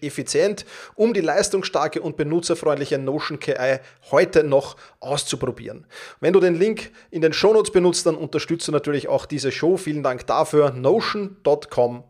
[0.00, 0.64] effizient,
[0.94, 3.78] um die leistungsstarke und benutzerfreundliche Notion KI
[4.10, 5.86] heute noch auszuprobieren.
[6.20, 9.76] Wenn du den Link in den Shownotes benutzt, dann unterstützt du natürlich auch diese Show.
[9.76, 10.70] Vielen Dank dafür.
[10.70, 12.04] notion.com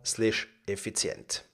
[0.66, 1.44] effizient.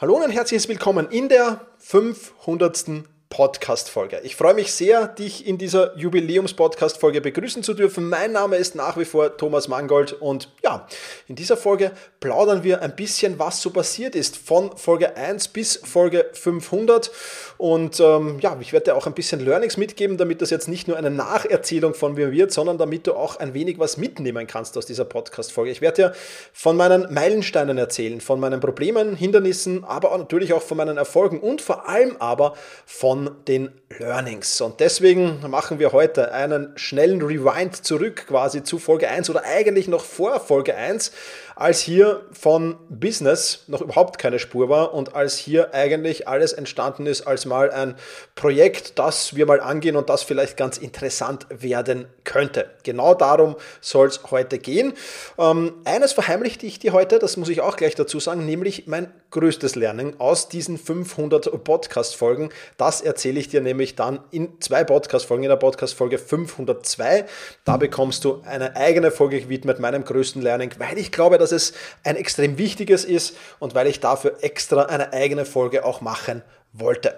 [0.00, 3.04] Hallo und herzliches Willkommen in der 500.
[3.30, 4.20] Podcast-Folge.
[4.24, 8.08] Ich freue mich sehr, dich in dieser Jubiläums-Podcast-Folge begrüßen zu dürfen.
[8.08, 10.88] Mein Name ist nach wie vor Thomas Mangold und ja,
[11.28, 15.76] in dieser Folge plaudern wir ein bisschen, was so passiert ist von Folge 1 bis
[15.76, 17.12] Folge 500
[17.56, 20.88] und ähm, ja, ich werde dir auch ein bisschen Learnings mitgeben, damit das jetzt nicht
[20.88, 24.76] nur eine Nacherzählung von mir wird, sondern damit du auch ein wenig was mitnehmen kannst
[24.76, 25.70] aus dieser Podcast-Folge.
[25.70, 26.14] Ich werde dir
[26.52, 31.38] von meinen Meilensteinen erzählen, von meinen Problemen, Hindernissen, aber auch natürlich auch von meinen Erfolgen
[31.38, 32.54] und vor allem aber
[32.86, 34.60] von von den Learnings.
[34.62, 39.88] Und deswegen machen wir heute einen schnellen Rewind zurück quasi zu Folge 1 oder eigentlich
[39.88, 41.12] noch vor Folge 1
[41.60, 47.04] als hier von Business noch überhaupt keine Spur war und als hier eigentlich alles entstanden
[47.04, 47.96] ist als mal ein
[48.34, 52.70] Projekt, das wir mal angehen und das vielleicht ganz interessant werden könnte.
[52.82, 54.94] Genau darum soll es heute gehen.
[55.38, 59.12] Ähm, eines verheimlichte ich dir heute, das muss ich auch gleich dazu sagen, nämlich mein
[59.30, 62.48] größtes Lernen aus diesen 500 Podcast-Folgen.
[62.78, 67.26] Das erzähle ich dir nämlich dann in zwei Podcast-Folgen, in der Podcast-Folge 502.
[67.64, 71.70] Da bekommst du eine eigene Folge gewidmet meinem größten Lernen, weil ich glaube, dass dass
[71.70, 71.72] es
[72.04, 77.14] ein extrem wichtiges ist und weil ich dafür extra eine eigene Folge auch machen wollte.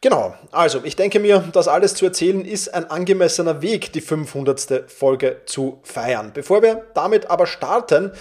[0.00, 4.90] Genau, also ich denke mir, das alles zu erzählen ist ein angemessener Weg, die 500.
[4.90, 6.32] Folge zu feiern.
[6.34, 8.12] Bevor wir damit aber starten,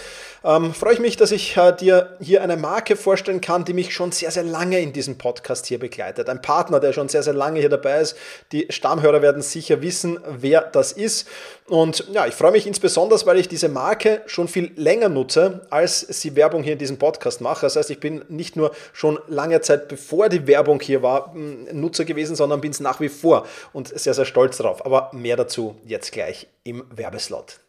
[0.43, 3.93] ähm, freue ich mich, dass ich äh, dir hier eine Marke vorstellen kann, die mich
[3.93, 6.29] schon sehr, sehr lange in diesem Podcast hier begleitet.
[6.29, 8.17] Ein Partner, der schon sehr, sehr lange hier dabei ist.
[8.51, 11.27] Die Stammhörer werden sicher wissen, wer das ist.
[11.67, 16.01] Und ja, ich freue mich insbesondere, weil ich diese Marke schon viel länger nutze, als
[16.01, 17.65] sie Werbung hier in diesem Podcast mache.
[17.65, 22.03] Das heißt, ich bin nicht nur schon lange Zeit, bevor die Werbung hier war, Nutzer
[22.03, 24.85] gewesen, sondern bin es nach wie vor und sehr, sehr stolz darauf.
[24.85, 27.59] Aber mehr dazu jetzt gleich im Werbeslot.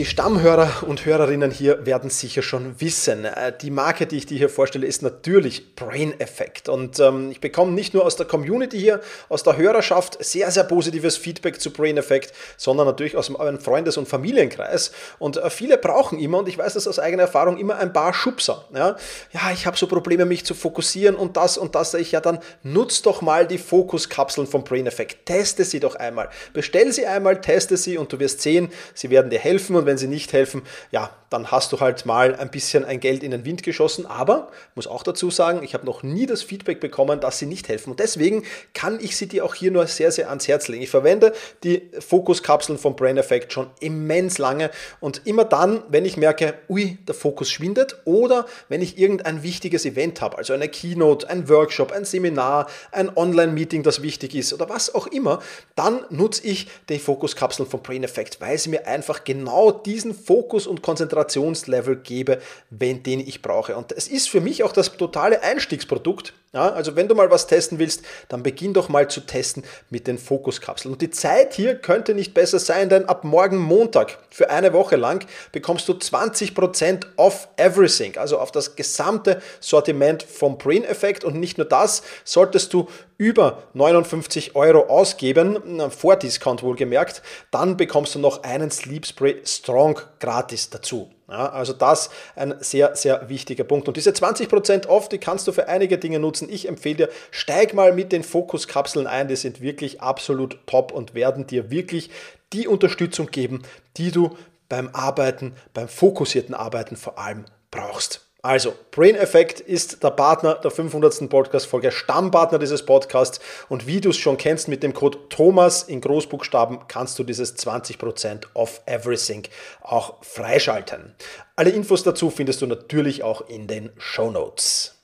[0.00, 3.26] Die Stammhörer und Hörerinnen hier werden sicher schon wissen.
[3.26, 6.70] Äh, die Marke, die ich dir hier vorstelle, ist natürlich Brain Effect.
[6.70, 10.64] Und ähm, ich bekomme nicht nur aus der Community hier, aus der Hörerschaft sehr, sehr
[10.64, 14.92] positives Feedback zu Brain Effect, sondern natürlich aus meinem Freundes- und Familienkreis.
[15.18, 18.14] Und äh, viele brauchen immer, und ich weiß das aus eigener Erfahrung, immer ein paar
[18.14, 18.64] Schubser.
[18.74, 18.96] Ja,
[19.34, 21.92] ja ich habe so Probleme, mich zu fokussieren und das und das.
[21.92, 25.26] Ich ja, dann nutz doch mal die Fokuskapseln vom Brain Effect.
[25.26, 26.30] Teste sie doch einmal.
[26.54, 29.76] Bestell sie einmal, teste sie und du wirst sehen, sie werden dir helfen.
[29.76, 33.22] Und wenn sie nicht helfen, ja, dann hast du halt mal ein bisschen ein Geld
[33.22, 34.04] in den Wind geschossen.
[34.04, 37.68] Aber, muss auch dazu sagen, ich habe noch nie das Feedback bekommen, dass sie nicht
[37.68, 37.90] helfen.
[37.90, 38.42] Und deswegen
[38.74, 40.82] kann ich sie dir auch hier nur sehr, sehr ans Herz legen.
[40.82, 41.32] Ich verwende
[41.62, 46.98] die Fokuskapseln vom Brain Effect schon immens lange und immer dann, wenn ich merke, ui,
[47.06, 51.92] der Fokus schwindet oder wenn ich irgendein wichtiges Event habe, also eine Keynote, ein Workshop,
[51.92, 55.40] ein Seminar, ein Online-Meeting, das wichtig ist oder was auch immer,
[55.76, 60.66] dann nutze ich die Fokuskapseln vom Brain Effect, weil sie mir einfach genau diesen Fokus
[60.66, 62.40] und Konzentrationslevel gebe,
[62.70, 63.76] wenn, den ich brauche.
[63.76, 66.32] Und es ist für mich auch das totale Einstiegsprodukt.
[66.52, 70.08] Ja, also wenn du mal was testen willst, dann beginn doch mal zu testen mit
[70.08, 70.92] den Fokuskapseln.
[70.92, 74.96] Und die Zeit hier könnte nicht besser sein, denn ab morgen Montag für eine Woche
[74.96, 81.22] lang bekommst du 20% off everything, also auf das gesamte Sortiment vom Brain Effect.
[81.22, 82.88] Und nicht nur das, solltest du
[83.20, 87.20] über 59 Euro ausgeben, vor Discount wohlgemerkt,
[87.50, 91.10] dann bekommst du noch einen Sleep Spray Strong gratis dazu.
[91.28, 93.88] Ja, also das ein sehr, sehr wichtiger Punkt.
[93.88, 96.48] Und diese 20% off, die kannst du für einige Dinge nutzen.
[96.50, 99.28] Ich empfehle dir, steig mal mit den Fokuskapseln ein.
[99.28, 102.10] Die sind wirklich absolut top und werden dir wirklich
[102.54, 103.62] die Unterstützung geben,
[103.98, 104.34] die du
[104.70, 108.29] beim Arbeiten, beim fokussierten Arbeiten vor allem brauchst.
[108.42, 111.28] Also, Brain Effect ist der Partner der 500.
[111.28, 113.38] Podcast-Folge, Stammpartner dieses Podcasts.
[113.68, 117.58] Und wie du es schon kennst, mit dem Code Thomas in Großbuchstaben kannst du dieses
[117.58, 119.42] 20% off everything
[119.82, 121.14] auch freischalten.
[121.54, 124.98] Alle Infos dazu findest du natürlich auch in den Show Notes.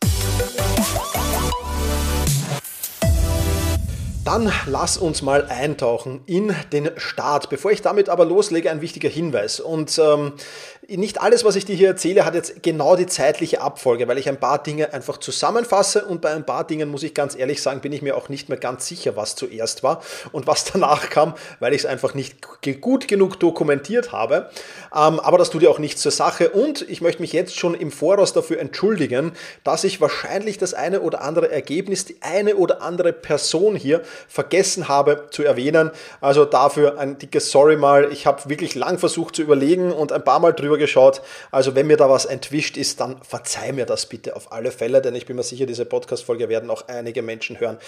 [4.27, 7.49] Dann lass uns mal eintauchen in den Start.
[7.49, 9.61] Bevor ich damit aber loslege, ein wichtiger Hinweis.
[9.61, 10.33] Und ähm,
[10.89, 14.29] nicht alles, was ich dir hier erzähle, hat jetzt genau die zeitliche Abfolge, weil ich
[14.29, 17.81] ein paar Dinge einfach zusammenfasse und bei ein paar Dingen, muss ich ganz ehrlich sagen,
[17.81, 20.03] bin ich mir auch nicht mehr ganz sicher, was zuerst war
[20.33, 22.37] und was danach kam, weil ich es einfach nicht
[22.81, 24.51] gut genug dokumentiert habe.
[24.95, 27.75] Ähm, aber das tut ja auch nichts zur Sache und ich möchte mich jetzt schon
[27.75, 29.33] im Voraus dafür entschuldigen,
[29.65, 34.89] dass ich wahrscheinlich das eine oder andere Ergebnis, die eine oder andere Person hier vergessen
[34.89, 35.91] habe zu erwähnen.
[36.21, 38.13] Also dafür ein dickes Sorry mal.
[38.13, 41.23] Ich habe wirklich lang versucht zu überlegen und ein paar Mal drüber geschaut.
[41.51, 45.03] Also wenn mir da was entwischt ist, dann verzeih mir das bitte auf alle Fälle,
[45.03, 47.79] denn ich bin mir sicher, diese Podcast-Folge werden auch einige Menschen hören,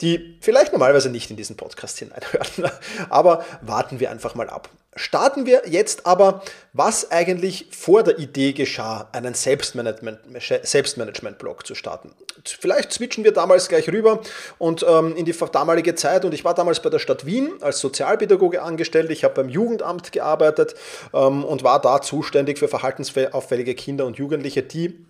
[0.00, 2.70] die vielleicht normalerweise nicht in diesen Podcast hineinhören.
[3.10, 4.68] Aber warten wir einfach mal ab.
[4.94, 6.42] Starten wir jetzt aber,
[6.74, 12.10] was eigentlich vor der Idee geschah, einen Selbstmanagement-Blog zu starten.
[12.44, 14.20] Vielleicht switchen wir damals gleich rüber
[14.58, 16.26] und ähm, in die damalige Zeit.
[16.26, 19.10] Und ich war damals bei der Stadt Wien als Sozialpädagoge angestellt.
[19.10, 20.74] Ich habe beim Jugendamt gearbeitet
[21.14, 25.06] ähm, und war da zuständig für verhaltensauffällige Kinder und Jugendliche, die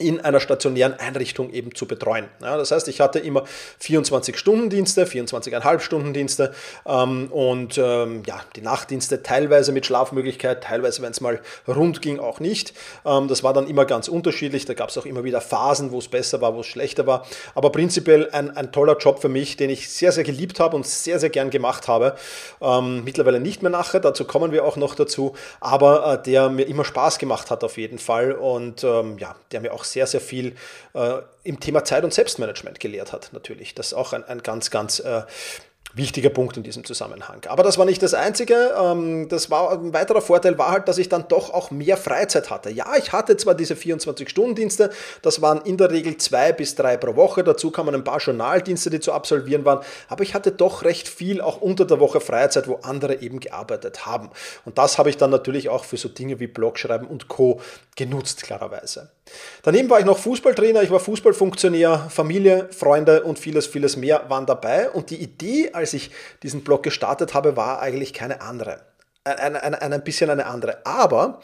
[0.00, 2.26] in einer stationären Einrichtung eben zu betreuen.
[2.40, 3.44] Ja, das heißt, ich hatte immer
[3.82, 6.52] 24-Stunden-Dienste, 24,5-Stunden-Dienste
[6.86, 12.18] ähm, und ähm, ja, die Nachtdienste teilweise mit Schlafmöglichkeit, teilweise, wenn es mal rund ging,
[12.18, 12.72] auch nicht.
[13.04, 14.64] Ähm, das war dann immer ganz unterschiedlich.
[14.64, 17.26] Da gab es auch immer wieder Phasen, wo es besser war, wo es schlechter war.
[17.54, 20.86] Aber prinzipiell ein, ein toller Job für mich, den ich sehr, sehr geliebt habe und
[20.86, 22.16] sehr, sehr gern gemacht habe.
[22.62, 26.64] Ähm, mittlerweile nicht mehr nachher, dazu kommen wir auch noch dazu, aber äh, der mir
[26.64, 30.20] immer Spaß gemacht hat auf jeden Fall und ähm, ja, der mir auch sehr, sehr
[30.20, 30.54] viel
[30.94, 33.74] äh, im Thema Zeit- und Selbstmanagement gelehrt hat, natürlich.
[33.74, 35.22] Das ist auch ein, ein ganz, ganz äh,
[35.94, 37.40] wichtiger Punkt in diesem Zusammenhang.
[37.48, 38.74] Aber das war nicht das Einzige.
[38.80, 42.50] Ähm, das war ein weiterer Vorteil war halt, dass ich dann doch auch mehr Freizeit
[42.50, 42.70] hatte.
[42.70, 44.90] Ja, ich hatte zwar diese 24-Stunden-Dienste,
[45.22, 47.42] das waren in der Regel zwei bis drei pro Woche.
[47.42, 49.80] Dazu kamen ein paar Journaldienste, die zu absolvieren waren.
[50.08, 54.06] Aber ich hatte doch recht viel auch unter der Woche Freizeit, wo andere eben gearbeitet
[54.06, 54.30] haben.
[54.64, 57.60] Und das habe ich dann natürlich auch für so Dinge wie Blogschreiben und Co.
[57.96, 59.10] genutzt, klarerweise.
[59.62, 64.46] Daneben war ich noch Fußballtrainer, ich war Fußballfunktionär, Familie, Freunde und vieles, vieles mehr waren
[64.46, 64.90] dabei.
[64.90, 66.10] Und die Idee, als ich
[66.42, 68.80] diesen Blog gestartet habe, war eigentlich keine andere.
[69.24, 70.84] Ein, ein, ein, ein bisschen eine andere.
[70.86, 71.40] Aber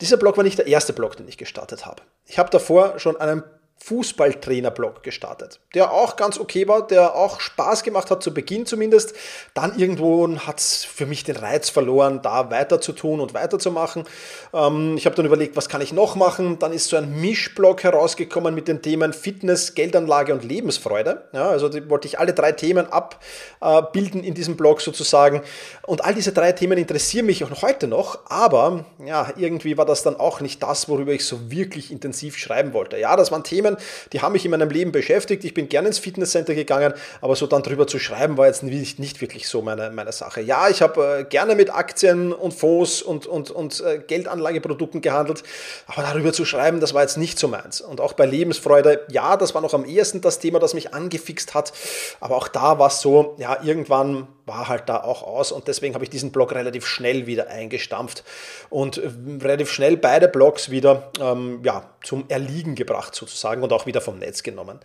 [0.00, 2.02] dieser Blog war nicht der erste Blog, den ich gestartet habe.
[2.26, 3.42] Ich habe davor schon einen
[3.82, 9.14] Fußballtrainer-Blog gestartet, der auch ganz okay war, der auch Spaß gemacht hat, zu Beginn zumindest.
[9.54, 14.04] Dann irgendwo hat es für mich den Reiz verloren, da weiter zu tun und weiterzumachen.
[14.52, 16.58] Ähm, ich habe dann überlegt, was kann ich noch machen?
[16.58, 21.28] Dann ist so ein Mischblog herausgekommen mit den Themen Fitness, Geldanlage und Lebensfreude.
[21.32, 25.42] Ja, also wollte ich alle drei Themen abbilden in diesem Blog sozusagen.
[25.86, 30.02] Und all diese drei Themen interessieren mich auch heute noch, aber ja, irgendwie war das
[30.02, 32.98] dann auch nicht das, worüber ich so wirklich intensiv schreiben wollte.
[32.98, 35.44] Ja, das waren Themen, Themen, die haben mich in meinem Leben beschäftigt.
[35.44, 38.98] Ich bin gerne ins Fitnesscenter gegangen, aber so dann drüber zu schreiben, war jetzt nicht,
[38.98, 40.40] nicht wirklich so meine, meine Sache.
[40.40, 45.42] Ja, ich habe äh, gerne mit Aktien und Fonds und, und, und äh, Geldanlageprodukten gehandelt,
[45.86, 47.80] aber darüber zu schreiben, das war jetzt nicht so meins.
[47.80, 51.54] Und auch bei Lebensfreude, ja, das war noch am ehesten das Thema, das mich angefixt
[51.54, 51.72] hat,
[52.20, 55.94] aber auch da war es so, ja, irgendwann war halt da auch aus und deswegen
[55.94, 58.24] habe ich diesen Blog relativ schnell wieder eingestampft
[58.68, 59.08] und äh,
[59.40, 64.18] relativ schnell beide Blogs wieder ähm, ja, zum Erliegen gebracht sozusagen und auch wieder vom
[64.18, 64.80] Netz genommen.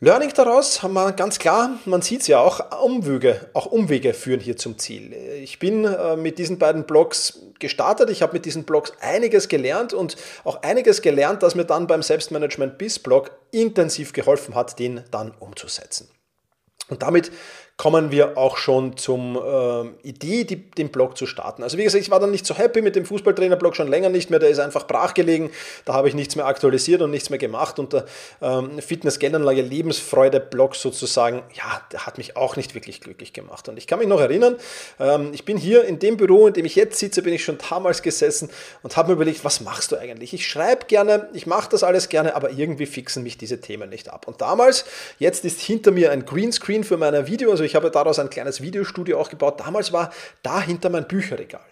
[0.00, 4.40] Learning daraus haben wir ganz klar, man sieht es ja auch, Umwege, auch Umwege führen
[4.40, 5.14] hier zum Ziel.
[5.40, 9.94] Ich bin äh, mit diesen beiden Blogs gestartet, ich habe mit diesen Blogs einiges gelernt
[9.94, 15.04] und auch einiges gelernt, das mir dann beim Selbstmanagement BIS Blog intensiv geholfen hat, den
[15.12, 16.10] dann umzusetzen.
[16.88, 17.32] Und damit
[17.76, 21.64] kommen wir auch schon zum äh, Idee, die, den Blog zu starten.
[21.64, 24.30] Also wie gesagt, ich war dann nicht so happy mit dem Fußballtrainer-Blog schon länger nicht
[24.30, 25.50] mehr, der ist einfach brachgelegen,
[25.84, 28.04] da habe ich nichts mehr aktualisiert und nichts mehr gemacht und der
[28.40, 33.68] ähm, Fitness-Geldanlage Lebensfreude-Blog sozusagen, ja, der hat mich auch nicht wirklich glücklich gemacht.
[33.68, 34.54] Und ich kann mich noch erinnern,
[35.00, 37.58] ähm, ich bin hier in dem Büro, in dem ich jetzt sitze, bin ich schon
[37.68, 38.50] damals gesessen
[38.84, 40.32] und habe mir überlegt, was machst du eigentlich?
[40.32, 44.10] Ich schreibe gerne, ich mache das alles gerne, aber irgendwie fixen mich diese Themen nicht
[44.10, 44.28] ab.
[44.28, 44.84] Und damals,
[45.18, 48.60] jetzt ist hinter mir ein Greenscreen für meine Video, also ich habe daraus ein kleines
[48.60, 49.60] Videostudio auch gebaut.
[49.60, 51.64] Damals war dahinter mein Bücherregal.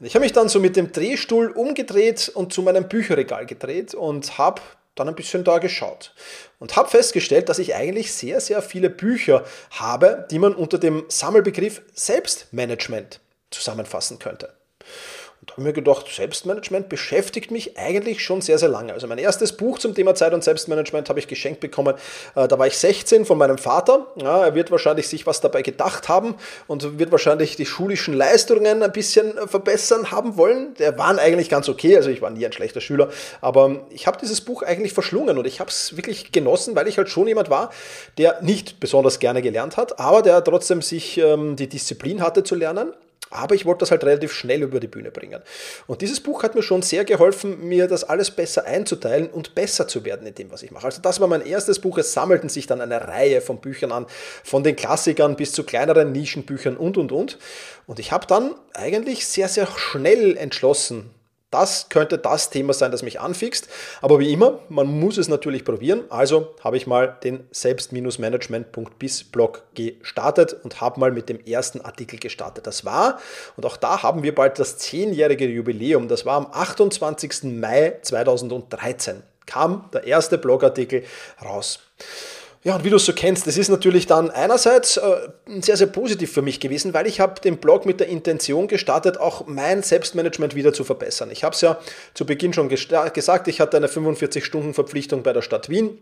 [0.00, 3.94] Und ich habe mich dann so mit dem Drehstuhl umgedreht und zu meinem Bücherregal gedreht
[3.94, 4.60] und habe
[4.94, 6.14] dann ein bisschen da geschaut
[6.58, 11.04] und habe festgestellt, dass ich eigentlich sehr, sehr viele Bücher habe, die man unter dem
[11.08, 14.52] Sammelbegriff Selbstmanagement zusammenfassen könnte.
[15.44, 18.94] Und da habe mir gedacht, Selbstmanagement beschäftigt mich eigentlich schon sehr, sehr lange.
[18.94, 21.96] Also mein erstes Buch zum Thema Zeit und Selbstmanagement habe ich geschenkt bekommen.
[22.34, 24.06] Äh, da war ich 16 von meinem Vater.
[24.16, 26.36] Ja, er wird wahrscheinlich sich was dabei gedacht haben
[26.66, 30.72] und wird wahrscheinlich die schulischen Leistungen ein bisschen äh, verbessern haben wollen.
[30.78, 33.10] Der waren eigentlich ganz okay, also ich war nie ein schlechter Schüler,
[33.42, 36.96] aber ich habe dieses Buch eigentlich verschlungen und ich habe es wirklich genossen, weil ich
[36.96, 37.68] halt schon jemand war,
[38.16, 42.54] der nicht besonders gerne gelernt hat, aber der trotzdem sich ähm, die Disziplin hatte zu
[42.54, 42.94] lernen
[43.34, 45.42] aber ich wollte das halt relativ schnell über die Bühne bringen.
[45.86, 49.88] Und dieses Buch hat mir schon sehr geholfen, mir das alles besser einzuteilen und besser
[49.88, 50.86] zu werden in dem, was ich mache.
[50.86, 51.98] Also das war mein erstes Buch.
[51.98, 54.06] Es sammelten sich dann eine Reihe von Büchern an,
[54.42, 57.38] von den Klassikern bis zu kleineren Nischenbüchern und, und, und.
[57.86, 61.10] Und ich habe dann eigentlich sehr, sehr schnell entschlossen,
[61.54, 63.68] das könnte das Thema sein, das mich anfixt.
[64.02, 66.02] Aber wie immer, man muss es natürlich probieren.
[66.10, 72.18] Also habe ich mal den selbst-management.biz Blog gestartet und habe mal mit dem ersten Artikel
[72.18, 72.66] gestartet.
[72.66, 73.20] Das war,
[73.56, 77.44] und auch da haben wir bald das zehnjährige Jubiläum, das war am 28.
[77.44, 81.04] Mai 2013, kam der erste Blogartikel
[81.40, 81.78] raus.
[82.66, 85.28] Ja, und wie du es so kennst, das ist natürlich dann einerseits äh,
[85.60, 89.20] sehr, sehr positiv für mich gewesen, weil ich habe den Blog mit der Intention gestartet,
[89.20, 91.30] auch mein Selbstmanagement wieder zu verbessern.
[91.30, 91.78] Ich habe es ja
[92.14, 95.98] zu Beginn schon gesagt, ich hatte eine 45-Stunden-Verpflichtung bei der Stadt Wien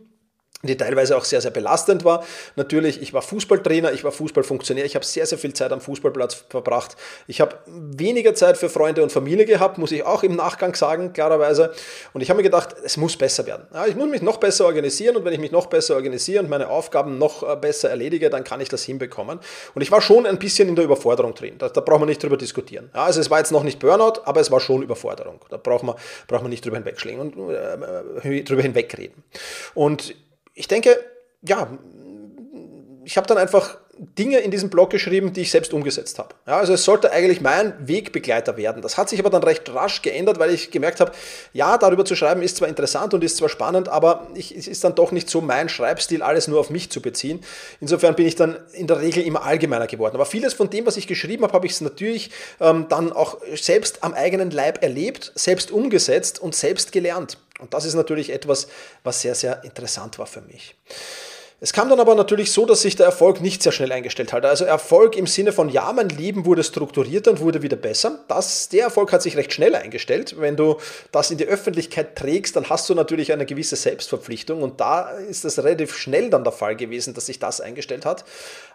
[0.62, 2.24] die teilweise auch sehr, sehr belastend war.
[2.54, 6.44] Natürlich, ich war Fußballtrainer, ich war Fußballfunktionär, ich habe sehr, sehr viel Zeit am Fußballplatz
[6.48, 6.96] verbracht.
[7.26, 11.12] Ich habe weniger Zeit für Freunde und Familie gehabt, muss ich auch im Nachgang sagen,
[11.12, 11.72] klarerweise.
[12.12, 13.66] Und ich habe mir gedacht, es muss besser werden.
[13.74, 16.48] Ja, ich muss mich noch besser organisieren und wenn ich mich noch besser organisiere und
[16.48, 19.40] meine Aufgaben noch äh, besser erledige, dann kann ich das hinbekommen.
[19.74, 21.56] Und ich war schon ein bisschen in der Überforderung drin.
[21.58, 22.88] Da, da braucht man nicht drüber diskutieren.
[22.94, 25.40] Ja, also es war jetzt noch nicht Burnout, aber es war schon Überforderung.
[25.48, 25.96] Da braucht man,
[26.28, 29.24] braucht man nicht drüber hinwegschlingen und äh, äh drüber hinwegreden.
[29.74, 30.14] Und
[30.54, 30.98] ich denke,
[31.42, 31.78] ja,
[33.04, 33.78] ich habe dann einfach
[34.18, 36.34] Dinge in diesem Blog geschrieben, die ich selbst umgesetzt habe.
[36.46, 38.80] Ja, also es sollte eigentlich mein Wegbegleiter werden.
[38.80, 41.12] Das hat sich aber dann recht rasch geändert, weil ich gemerkt habe,
[41.52, 44.82] ja, darüber zu schreiben ist zwar interessant und ist zwar spannend, aber ich, es ist
[44.82, 47.44] dann doch nicht so mein Schreibstil, alles nur auf mich zu beziehen.
[47.80, 50.14] Insofern bin ich dann in der Regel immer allgemeiner geworden.
[50.14, 52.30] Aber vieles von dem, was ich geschrieben habe, habe ich es natürlich
[52.60, 57.36] ähm, dann auch selbst am eigenen Leib erlebt, selbst umgesetzt und selbst gelernt.
[57.62, 58.66] Und das ist natürlich etwas,
[59.04, 60.74] was sehr, sehr interessant war für mich.
[61.64, 64.44] Es kam dann aber natürlich so, dass sich der Erfolg nicht sehr schnell eingestellt hat.
[64.44, 68.18] Also Erfolg im Sinne von, ja, mein Leben wurde strukturierter und wurde wieder besser.
[68.26, 70.34] Das, der Erfolg hat sich recht schnell eingestellt.
[70.40, 70.78] Wenn du
[71.12, 75.44] das in die Öffentlichkeit trägst, dann hast du natürlich eine gewisse Selbstverpflichtung und da ist
[75.44, 78.24] es relativ schnell dann der Fall gewesen, dass sich das eingestellt hat.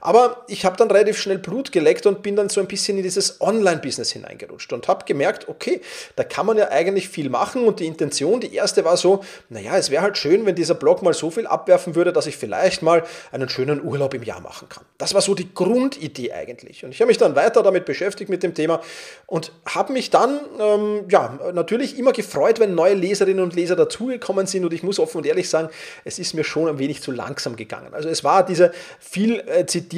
[0.08, 3.04] Aber ich habe dann relativ schnell Blut geleckt und bin dann so ein bisschen in
[3.04, 5.82] dieses Online-Business hineingerutscht und habe gemerkt, okay,
[6.16, 9.76] da kann man ja eigentlich viel machen und die Intention, die erste war so, naja,
[9.76, 12.84] es wäre halt schön, wenn dieser Blog mal so viel abwerfen würde, dass ich vielleicht
[12.84, 14.86] mal einen schönen Urlaub im Jahr machen kann.
[14.98, 16.86] Das war so die Grundidee eigentlich.
[16.86, 18.80] Und ich habe mich dann weiter damit beschäftigt mit dem Thema
[19.26, 24.48] und habe mich dann ähm, ja, natürlich immer gefreut, wenn neue Leserinnen und Leser dazugekommen
[24.48, 24.64] sind.
[24.64, 25.68] Und ich muss offen und ehrlich sagen,
[26.06, 27.94] es ist mir schon ein wenig zu langsam gegangen.
[27.94, 28.72] Also es war diese
[29.02, 29.97] viel äh, zitierte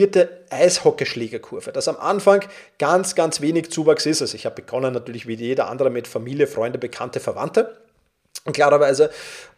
[0.50, 2.46] Eishockeyschlägerkurve, dass am Anfang
[2.78, 4.22] ganz, ganz wenig Zuwachs ist.
[4.22, 7.76] Also ich habe begonnen natürlich wie jeder andere mit Familie, Freunde, Bekannte, Verwandte.
[8.54, 9.10] Klarerweise.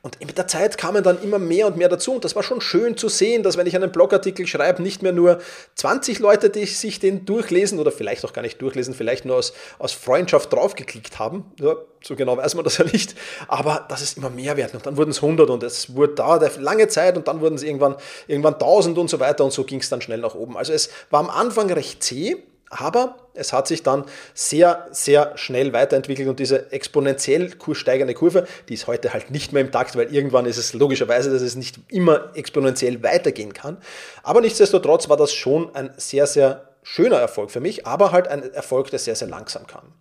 [0.03, 2.13] Und mit der Zeit kamen dann immer mehr und mehr dazu.
[2.13, 5.12] Und das war schon schön zu sehen, dass wenn ich einen Blogartikel schreibe, nicht mehr
[5.12, 5.39] nur
[5.75, 9.53] 20 Leute, die sich den durchlesen oder vielleicht auch gar nicht durchlesen, vielleicht nur aus,
[9.77, 11.51] aus Freundschaft draufgeklickt haben.
[11.60, 13.13] Ja, so genau weiß man das ja nicht.
[13.48, 14.77] Aber dass es immer mehr werden.
[14.77, 17.63] Und dann wurden es 100 und es wurde, dauerte lange Zeit und dann wurden es
[17.63, 17.95] irgendwann,
[18.25, 19.43] irgendwann 1000 und so weiter.
[19.45, 20.57] Und so ging es dann schnell nach oben.
[20.57, 22.38] Also es war am Anfang recht zäh.
[22.73, 28.75] Aber es hat sich dann sehr, sehr schnell weiterentwickelt und diese exponentiell steigende Kurve, die
[28.75, 31.79] ist heute halt nicht mehr im Takt, weil irgendwann ist es logischerweise, dass es nicht
[31.89, 33.77] immer exponentiell weitergehen kann.
[34.23, 38.53] Aber nichtsdestotrotz war das schon ein sehr, sehr schöner Erfolg für mich, aber halt ein
[38.53, 39.93] Erfolg, der sehr, sehr langsam kam.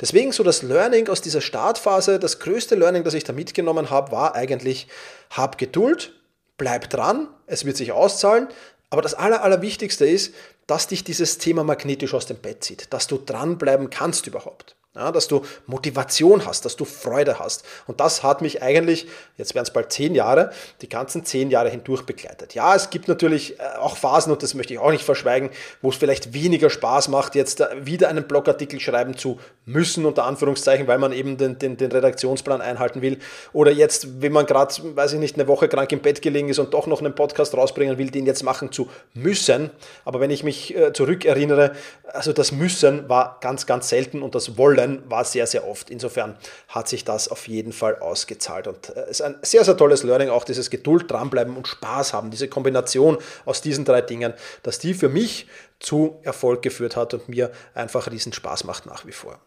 [0.00, 4.10] Deswegen so das Learning aus dieser Startphase, das größte Learning, das ich da mitgenommen habe,
[4.10, 4.88] war eigentlich,
[5.30, 6.12] hab Geduld,
[6.56, 8.48] bleib dran, es wird sich auszahlen,
[8.90, 10.34] Aber das Aller, Allerwichtigste ist,
[10.68, 14.76] dass dich dieses Thema magnetisch aus dem Bett zieht, dass du dranbleiben kannst überhaupt.
[14.98, 17.64] Ja, dass du Motivation hast, dass du Freude hast.
[17.86, 20.50] Und das hat mich eigentlich, jetzt werden es bald zehn Jahre,
[20.82, 22.54] die ganzen zehn Jahre hindurch begleitet.
[22.54, 25.50] Ja, es gibt natürlich äh, auch Phasen, und das möchte ich auch nicht verschweigen,
[25.82, 30.24] wo es vielleicht weniger Spaß macht, jetzt äh, wieder einen Blogartikel schreiben zu müssen, unter
[30.24, 33.18] Anführungszeichen, weil man eben den, den, den Redaktionsplan einhalten will.
[33.52, 36.58] Oder jetzt, wenn man gerade, weiß ich nicht, eine Woche krank im Bett gelegen ist
[36.58, 39.70] und doch noch einen Podcast rausbringen will, den jetzt machen zu müssen.
[40.04, 41.70] Aber wenn ich mich äh, zurückerinnere,
[42.12, 45.90] also das Müssen war ganz, ganz selten und das Wollen Wollen war sehr, sehr oft.
[45.90, 46.36] Insofern
[46.68, 48.66] hat sich das auf jeden Fall ausgezahlt.
[48.66, 52.12] Und äh, es ist ein sehr, sehr tolles Learning, auch dieses Geduld, dranbleiben und Spaß
[52.12, 55.46] haben, diese Kombination aus diesen drei Dingen, dass die für mich
[55.80, 59.38] zu Erfolg geführt hat und mir einfach riesen Spaß macht nach wie vor.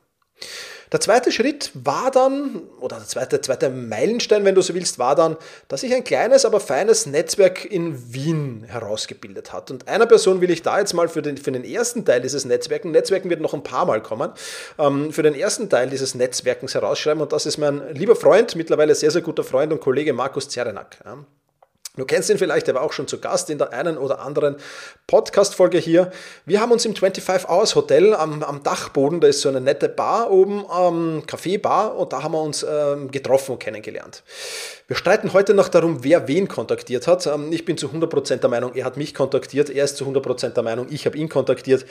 [0.91, 5.15] Der zweite Schritt war dann, oder der zweite, zweite Meilenstein, wenn du so willst, war
[5.15, 5.37] dann,
[5.69, 9.71] dass sich ein kleines, aber feines Netzwerk in Wien herausgebildet hat.
[9.71, 12.43] Und einer Person will ich da jetzt mal für den, für den ersten Teil dieses
[12.43, 14.31] Netzwerken, Netzwerken wird noch ein paar Mal kommen,
[14.77, 17.21] ähm, für den ersten Teil dieses Netzwerkens herausschreiben.
[17.21, 20.97] Und das ist mein lieber Freund, mittlerweile sehr, sehr guter Freund und Kollege Markus Zerenak.
[21.05, 21.25] Ja.
[21.97, 24.55] Du kennst ihn vielleicht, er war auch schon zu Gast in der einen oder anderen
[25.07, 26.09] Podcast-Folge hier.
[26.45, 29.89] Wir haben uns im 25 Hours Hotel am, am, Dachboden, da ist so eine nette
[29.89, 34.23] Bar oben, ähm, Café-Bar, und da haben wir uns ähm, getroffen und kennengelernt.
[34.87, 37.27] Wir streiten heute noch darum, wer wen kontaktiert hat.
[37.27, 40.51] Ähm, ich bin zu 100% der Meinung, er hat mich kontaktiert, er ist zu 100%
[40.51, 41.85] der Meinung, ich habe ihn kontaktiert.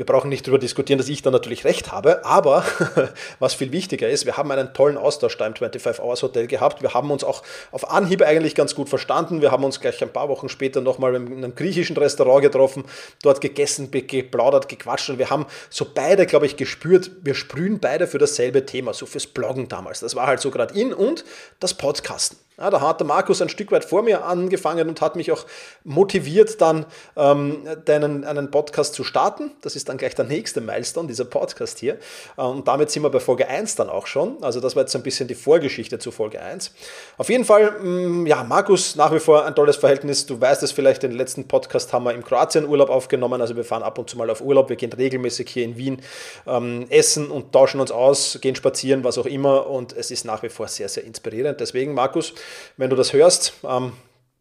[0.00, 2.64] Wir brauchen nicht darüber diskutieren, dass ich da natürlich recht habe, aber
[3.38, 6.80] was viel wichtiger ist, wir haben einen tollen Austausch da im 25 Hours Hotel gehabt.
[6.80, 9.42] Wir haben uns auch auf Anhieb eigentlich ganz gut verstanden.
[9.42, 12.84] Wir haben uns gleich ein paar Wochen später nochmal in einem griechischen Restaurant getroffen,
[13.22, 18.06] dort gegessen, geplaudert, gequatscht und wir haben so beide, glaube ich, gespürt, wir sprühen beide
[18.06, 20.00] für dasselbe Thema, so fürs Bloggen damals.
[20.00, 21.26] Das war halt so gerade in und
[21.58, 22.38] das Podcasten.
[22.60, 25.46] Ja, da hat der Markus ein Stück weit vor mir angefangen und hat mich auch
[25.82, 26.84] motiviert, dann
[27.16, 29.52] ähm, deinen, einen Podcast zu starten.
[29.62, 31.96] Das ist dann gleich der nächste Milestone, dieser Podcast hier.
[32.36, 34.42] Äh, und damit sind wir bei Folge 1 dann auch schon.
[34.42, 36.74] Also das war jetzt ein bisschen die Vorgeschichte zu Folge 1.
[37.16, 40.26] Auf jeden Fall, mm, ja, Markus, nach wie vor ein tolles Verhältnis.
[40.26, 43.40] Du weißt es vielleicht, den letzten Podcast haben wir im Kroatien-Urlaub aufgenommen.
[43.40, 44.68] Also wir fahren ab und zu mal auf Urlaub.
[44.68, 46.02] Wir gehen regelmäßig hier in Wien
[46.46, 49.66] ähm, essen und tauschen uns aus, gehen spazieren, was auch immer.
[49.66, 51.58] Und es ist nach wie vor sehr, sehr inspirierend.
[51.58, 52.34] Deswegen, Markus,
[52.76, 53.92] wenn du das hörst, ähm,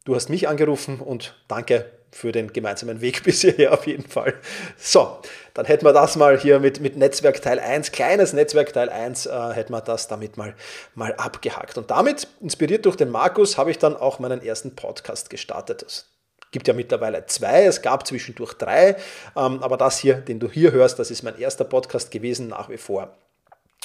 [0.05, 4.33] du hast mich angerufen und danke für den gemeinsamen Weg bis hierher auf jeden Fall.
[4.77, 5.19] So,
[5.53, 9.25] dann hätten wir das mal hier mit, mit Netzwerk Teil 1, kleines Netzwerk Teil 1,
[9.25, 10.55] äh, hätten wir das damit mal,
[10.95, 11.77] mal abgehakt.
[11.77, 15.83] Und damit, inspiriert durch den Markus, habe ich dann auch meinen ersten Podcast gestartet.
[15.83, 16.05] Es
[16.51, 18.95] gibt ja mittlerweile zwei, es gab zwischendurch drei,
[19.35, 22.69] ähm, aber das hier, den du hier hörst, das ist mein erster Podcast gewesen, nach
[22.69, 23.15] wie vor.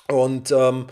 [0.09, 0.87] Und ähm,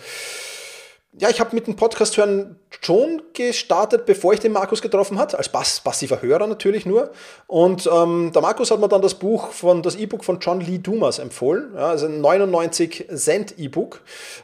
[1.19, 5.35] ja, ich habe mit dem Podcast hören schon gestartet, bevor ich den Markus getroffen hat,
[5.35, 7.11] als pass passiver Hörer natürlich nur.
[7.47, 10.79] Und ähm, der Markus hat mir dann das Buch von das E-Book von John Lee
[10.79, 14.01] Dumas empfohlen, ja, also ein 99 Cent E-Book,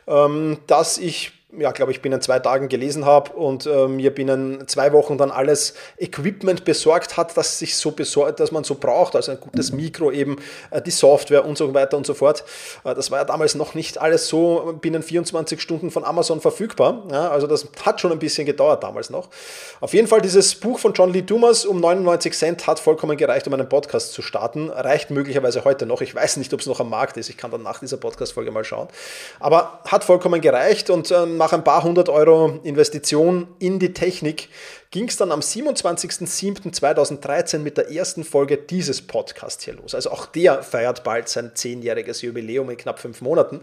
[0.06, 4.68] ähm, das ich ja, glaube ich, binnen zwei Tagen gelesen habe und äh, mir binnen
[4.68, 9.16] zwei Wochen dann alles Equipment besorgt hat, das sich so besorgt, dass man so braucht,
[9.16, 10.36] also ein gutes Mikro eben,
[10.70, 12.44] äh, die Software und so weiter und so fort.
[12.84, 17.04] Äh, das war ja damals noch nicht alles so binnen 24 Stunden von Amazon verfügbar.
[17.10, 19.30] Ja, also das hat schon ein bisschen gedauert damals noch.
[19.80, 23.46] Auf jeden Fall dieses Buch von John Lee Dumas um 99 Cent hat vollkommen gereicht,
[23.46, 24.68] um einen Podcast zu starten.
[24.68, 26.02] Reicht möglicherweise heute noch.
[26.02, 27.30] Ich weiß nicht, ob es noch am Markt ist.
[27.30, 28.88] Ich kann dann nach dieser Podcast-Folge mal schauen.
[29.40, 34.50] Aber hat vollkommen gereicht und ähm, nach ein paar hundert Euro Investition in die Technik
[34.90, 39.94] ging es dann am 27.07.2013 mit der ersten Folge dieses Podcasts hier los.
[39.94, 43.60] Also auch der feiert bald sein zehnjähriges Jubiläum in knapp fünf Monaten.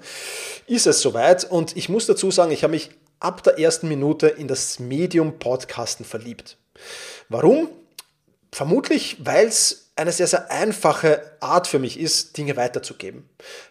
[0.67, 4.27] Ist es soweit und ich muss dazu sagen, ich habe mich ab der ersten Minute
[4.27, 6.57] in das Medium Podcasten verliebt.
[7.29, 7.69] Warum?
[8.51, 13.29] Vermutlich, weil es eine sehr, sehr einfache Art für mich ist, Dinge weiterzugeben.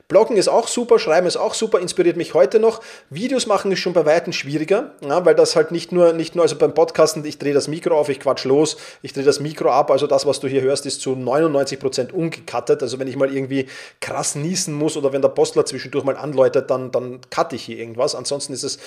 [0.08, 2.80] Bloggen ist auch super, Schreiben ist auch super, inspiriert mich heute noch.
[3.10, 6.44] Videos machen ist schon bei Weitem schwieriger, ja, weil das halt nicht nur, nicht nur,
[6.44, 9.70] also beim Podcasten, ich drehe das Mikro auf, ich quatsch los, ich drehe das Mikro
[9.70, 12.82] ab, also das, was du hier hörst, ist zu 99% ungekattet.
[12.82, 13.66] Also wenn ich mal irgendwie
[14.00, 17.76] krass niesen muss oder wenn der Postler zwischendurch mal anläutet, dann, dann cutte ich hier
[17.76, 18.14] irgendwas.
[18.14, 18.78] Ansonsten ist es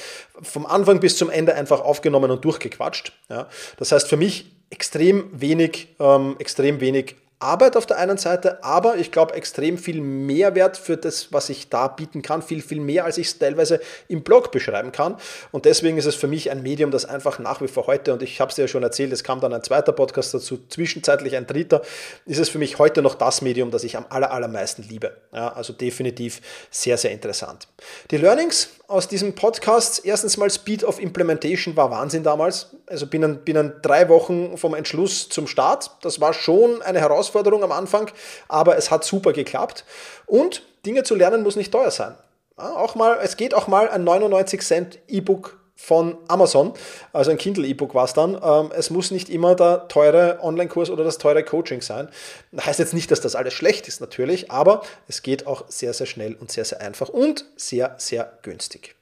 [0.41, 3.13] vom Anfang bis zum Ende einfach aufgenommen und durchgequatscht.
[3.29, 3.47] Ja.
[3.77, 8.97] Das heißt für mich extrem wenig, ähm, extrem wenig Arbeit auf der einen Seite, aber
[8.97, 13.05] ich glaube extrem viel Mehrwert für das, was ich da bieten kann, viel, viel mehr,
[13.05, 15.17] als ich es teilweise im Blog beschreiben kann.
[15.51, 18.23] Und deswegen ist es für mich ein Medium, das einfach nach wie vor heute, und
[18.23, 21.35] ich habe es dir ja schon erzählt, es kam dann ein zweiter Podcast dazu, zwischenzeitlich
[21.35, 21.83] ein dritter,
[22.25, 25.15] ist es für mich heute noch das Medium, das ich am aller, allermeisten liebe.
[25.31, 27.67] Ja, also definitiv sehr, sehr interessant.
[28.09, 30.05] Die Learnings aus diesem Podcast.
[30.05, 32.75] Erstens mal Speed of Implementation war Wahnsinn damals.
[32.87, 35.91] Also binnen, binnen drei Wochen vom Entschluss zum Start.
[36.01, 38.09] Das war schon eine Herausforderung am Anfang,
[38.47, 39.83] aber es hat super geklappt.
[40.25, 42.15] Und Dinge zu lernen muss nicht teuer sein.
[42.55, 46.73] Auch mal, es geht auch mal ein 99 Cent E-Book von Amazon,
[47.13, 48.33] also ein Kindle-E-Book war es dann.
[48.43, 52.09] Ähm, es muss nicht immer der teure Online-Kurs oder das teure Coaching sein.
[52.51, 55.93] Das heißt jetzt nicht, dass das alles schlecht ist natürlich, aber es geht auch sehr,
[55.93, 58.95] sehr schnell und sehr, sehr einfach und sehr, sehr günstig.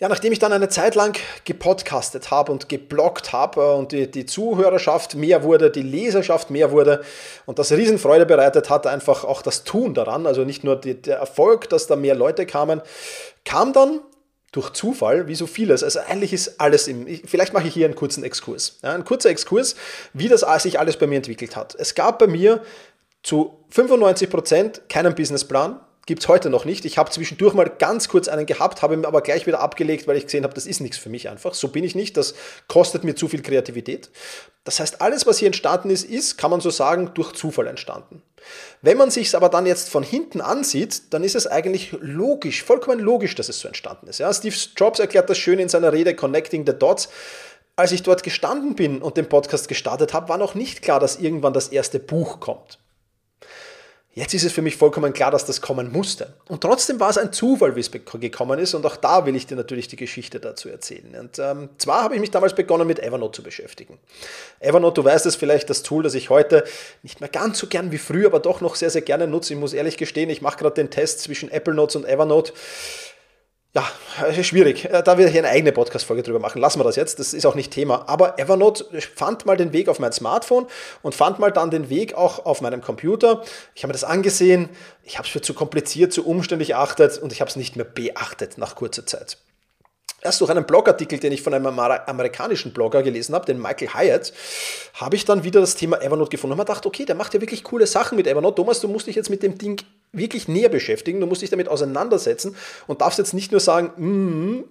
[0.00, 4.08] Ja, nachdem ich dann eine Zeit lang gepodcastet habe und gebloggt habe äh, und die,
[4.08, 7.02] die Zuhörerschaft mehr wurde, die Leserschaft mehr wurde
[7.44, 11.16] und das Riesenfreude bereitet hat, einfach auch das Tun daran, also nicht nur die, der
[11.16, 12.80] Erfolg, dass da mehr Leute kamen,
[13.44, 14.00] kam dann
[14.52, 15.82] durch Zufall, wie so vieles.
[15.82, 17.06] Also eigentlich ist alles im.
[17.26, 18.78] Vielleicht mache ich hier einen kurzen Exkurs.
[18.82, 19.76] Ja, ein kurzer Exkurs,
[20.14, 21.74] wie das sich alles bei mir entwickelt hat.
[21.74, 22.62] Es gab bei mir
[23.22, 26.86] zu 95 Prozent keinen Businessplan, Gibt es heute noch nicht.
[26.86, 30.16] Ich habe zwischendurch mal ganz kurz einen gehabt, habe ihn aber gleich wieder abgelegt, weil
[30.16, 31.52] ich gesehen habe, das ist nichts für mich einfach.
[31.52, 32.16] So bin ich nicht.
[32.16, 32.32] Das
[32.66, 34.08] kostet mir zu viel Kreativität.
[34.64, 38.22] Das heißt, alles, was hier entstanden ist, ist, kann man so sagen, durch Zufall entstanden.
[38.80, 42.62] Wenn man sich es aber dann jetzt von hinten ansieht, dann ist es eigentlich logisch,
[42.62, 44.18] vollkommen logisch, dass es so entstanden ist.
[44.18, 47.10] Ja, Steve Jobs erklärt das schön in seiner Rede Connecting the Dots.
[47.76, 51.16] Als ich dort gestanden bin und den Podcast gestartet habe, war noch nicht klar, dass
[51.16, 52.78] irgendwann das erste Buch kommt.
[54.14, 56.34] Jetzt ist es für mich vollkommen klar, dass das kommen musste.
[56.48, 58.74] Und trotzdem war es ein Zufall, wie es gekommen ist.
[58.74, 61.14] Und auch da will ich dir natürlich die Geschichte dazu erzählen.
[61.20, 63.98] Und ähm, zwar habe ich mich damals begonnen, mit Evernote zu beschäftigen.
[64.58, 66.64] Evernote, du weißt es vielleicht, das Tool, das ich heute
[67.04, 69.54] nicht mehr ganz so gern wie früher, aber doch noch sehr, sehr gerne nutze.
[69.54, 72.52] Ich muss ehrlich gestehen, ich mache gerade den Test zwischen Apple Notes und Evernote
[73.80, 74.84] ja, schwierig.
[74.84, 77.18] Äh, da wir hier eine eigene Podcast-Folge drüber machen, lassen wir das jetzt.
[77.18, 78.08] Das ist auch nicht Thema.
[78.08, 80.66] Aber Evernote fand mal den Weg auf mein Smartphone
[81.02, 83.42] und fand mal dann den Weg auch auf meinem Computer.
[83.74, 84.68] Ich habe mir das angesehen.
[85.04, 87.86] Ich habe es für zu kompliziert, zu umständlich erachtet und ich habe es nicht mehr
[87.86, 89.38] beachtet nach kurzer Zeit.
[90.20, 94.32] Erst durch einen Blogartikel, den ich von einem amerikanischen Blogger gelesen habe, den Michael Hyatt,
[94.94, 97.34] habe ich dann wieder das Thema Evernote gefunden und habe mir gedacht, okay, der macht
[97.34, 98.56] ja wirklich coole Sachen mit Evernote.
[98.56, 99.80] Thomas, du musst dich jetzt mit dem Ding
[100.12, 104.64] wirklich näher beschäftigen, du musst dich damit auseinandersetzen und darfst jetzt nicht nur sagen, mm,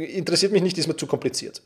[0.00, 1.62] interessiert mich nicht, ist mir zu kompliziert.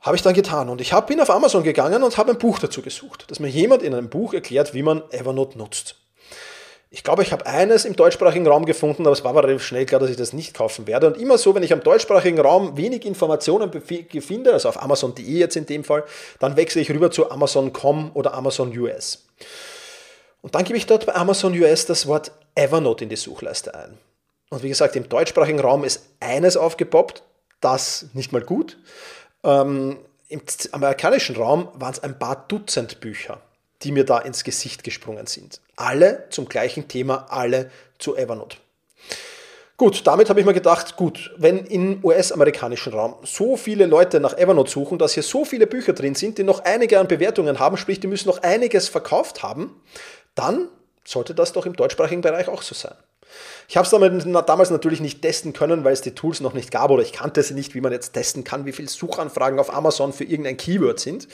[0.00, 2.58] Habe ich dann getan und ich hab, bin auf Amazon gegangen und habe ein Buch
[2.58, 5.96] dazu gesucht, dass mir jemand in einem Buch erklärt, wie man Evernote nutzt.
[6.90, 10.00] Ich glaube, ich habe eines im deutschsprachigen Raum gefunden, aber es war relativ schnell klar,
[10.00, 11.08] dass ich das nicht kaufen werde.
[11.08, 15.56] Und immer so, wenn ich am deutschsprachigen Raum wenig Informationen finde, also auf Amazon.de jetzt
[15.56, 16.04] in dem Fall,
[16.38, 19.26] dann wechsle ich rüber zu Amazon.com oder Amazon US.
[20.44, 23.98] Und dann gebe ich dort bei Amazon US das Wort Evernote in die Suchleiste ein.
[24.50, 27.24] Und wie gesagt, im deutschsprachigen Raum ist eines aufgepoppt,
[27.60, 28.76] das nicht mal gut.
[29.42, 29.96] Ähm,
[30.28, 33.40] Im amerikanischen Raum waren es ein paar Dutzend Bücher
[33.84, 35.60] die mir da ins Gesicht gesprungen sind.
[35.76, 38.56] Alle zum gleichen Thema, alle zu Evernote.
[39.76, 44.38] Gut, damit habe ich mir gedacht, gut, wenn im US-amerikanischen Raum so viele Leute nach
[44.38, 47.76] Evernote suchen, dass hier so viele Bücher drin sind, die noch einige an Bewertungen haben,
[47.76, 49.74] sprich, die müssen noch einiges verkauft haben,
[50.34, 50.68] dann
[51.04, 52.94] sollte das doch im deutschsprachigen Bereich auch so sein.
[53.68, 56.90] Ich habe es damals natürlich nicht testen können, weil es die Tools noch nicht gab
[56.90, 60.12] oder ich kannte sie nicht, wie man jetzt testen kann, wie viele Suchanfragen auf Amazon
[60.12, 61.28] für irgendein Keyword sind.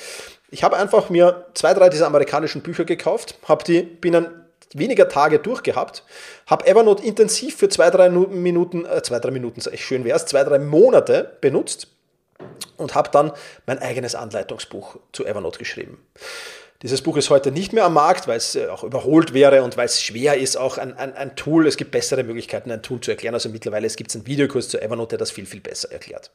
[0.50, 4.28] Ich habe einfach mir zwei, drei dieser amerikanischen Bücher gekauft, habe die binnen
[4.72, 6.04] weniger Tage durchgehabt,
[6.46, 10.26] habe Evernote intensiv für zwei, drei Minuten, äh, zwei, drei Minuten, echt schön wäre es,
[10.26, 11.88] zwei, drei Monate benutzt
[12.76, 13.32] und habe dann
[13.66, 15.98] mein eigenes Anleitungsbuch zu Evernote geschrieben.
[16.82, 19.76] Dieses Buch ist heute nicht mehr am Markt, weil es äh, auch überholt wäre und
[19.76, 23.00] weil es schwer ist, auch ein, ein, ein Tool, es gibt bessere Möglichkeiten, ein Tool
[23.00, 23.34] zu erklären.
[23.34, 26.30] Also mittlerweile gibt es einen Videokurs zu Evernote, der das viel, viel besser erklärt.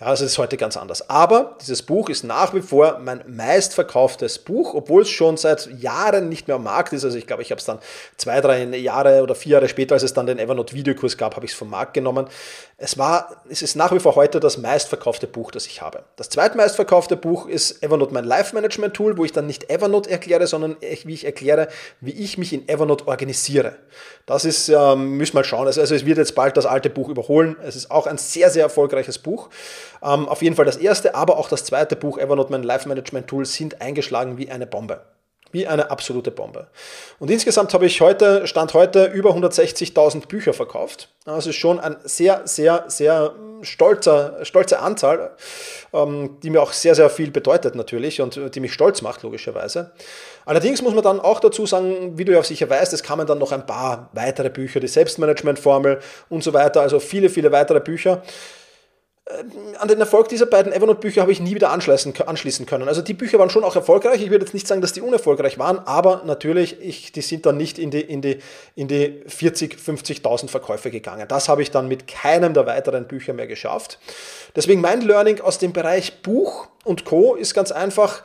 [0.00, 1.08] Ja, also es ist heute ganz anders.
[1.10, 6.28] Aber dieses Buch ist nach wie vor mein meistverkauftes Buch, obwohl es schon seit Jahren
[6.28, 7.04] nicht mehr am Markt ist.
[7.04, 7.78] Also ich glaube, ich habe es dann
[8.16, 11.44] zwei, drei Jahre oder vier Jahre später, als es dann den Evernote Videokurs gab, habe
[11.44, 12.28] ich es vom Markt genommen.
[12.78, 16.04] Es war, es ist nach wie vor heute das meistverkaufte Buch, das ich habe.
[16.16, 20.46] Das zweitmeistverkaufte Buch ist Evernote mein Life Management Tool, wo ich dann nicht Evernote erkläre,
[20.46, 21.68] sondern wie ich erkläre,
[22.00, 23.76] wie ich mich in Evernote organisiere.
[24.26, 25.66] Das ist, ähm, müssen wir mal schauen.
[25.66, 27.56] Also, also es wird jetzt bald das alte Buch überholen.
[27.62, 29.48] Es ist auch ein sehr, sehr erfolgreiches Buch.
[30.02, 33.26] Ähm, auf jeden Fall das erste, aber auch das zweite Buch, Evernote, mein Life Management
[33.26, 35.02] Tool, sind eingeschlagen wie eine Bombe.
[35.50, 36.68] Wie eine absolute Bombe.
[37.18, 41.08] Und insgesamt habe ich heute, Stand heute, über 160.000 Bücher verkauft.
[41.26, 45.30] Das ist schon ein sehr, sehr, sehr stolzer, stolze Anzahl,
[45.92, 49.92] ähm, die mir auch sehr, sehr viel bedeutet natürlich und die mich stolz macht, logischerweise.
[50.44, 53.38] Allerdings muss man dann auch dazu sagen, wie du ja sicher weißt, es kamen dann
[53.38, 58.22] noch ein paar weitere Bücher, die Selbstmanagement-Formel und so weiter, also viele, viele weitere Bücher.
[59.78, 62.88] An den Erfolg dieser beiden Evernote-Bücher habe ich nie wieder anschließen, anschließen können.
[62.88, 64.20] Also die Bücher waren schon auch erfolgreich.
[64.20, 67.56] Ich würde jetzt nicht sagen, dass die unerfolgreich waren, aber natürlich, ich, die sind dann
[67.56, 68.38] nicht in die, in die,
[68.74, 71.26] in die 40, 50.000 Verkäufe gegangen.
[71.28, 74.00] Das habe ich dann mit keinem der weiteren Bücher mehr geschafft.
[74.56, 77.36] Deswegen mein Learning aus dem Bereich Buch und Co.
[77.36, 78.22] ist ganz einfach,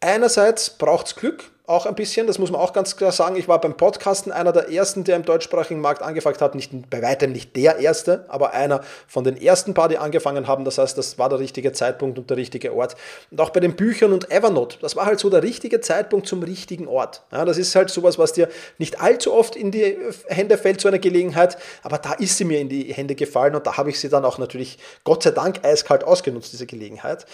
[0.00, 3.36] einerseits braucht es Glück, auch ein bisschen, das muss man auch ganz klar sagen.
[3.36, 6.54] Ich war beim Podcasten einer der ersten, der im deutschsprachigen Markt angefangen hat.
[6.54, 10.64] Nicht, bei weitem nicht der erste, aber einer von den ersten paar, die angefangen haben.
[10.64, 12.96] Das heißt, das war der richtige Zeitpunkt und der richtige Ort.
[13.30, 16.42] Und auch bei den Büchern und Evernote, das war halt so der richtige Zeitpunkt zum
[16.42, 17.22] richtigen Ort.
[17.30, 20.88] Ja, das ist halt sowas, was dir nicht allzu oft in die Hände fällt, so
[20.88, 24.00] eine Gelegenheit, aber da ist sie mir in die Hände gefallen und da habe ich
[24.00, 27.26] sie dann auch natürlich, Gott sei Dank, eiskalt ausgenutzt, diese Gelegenheit.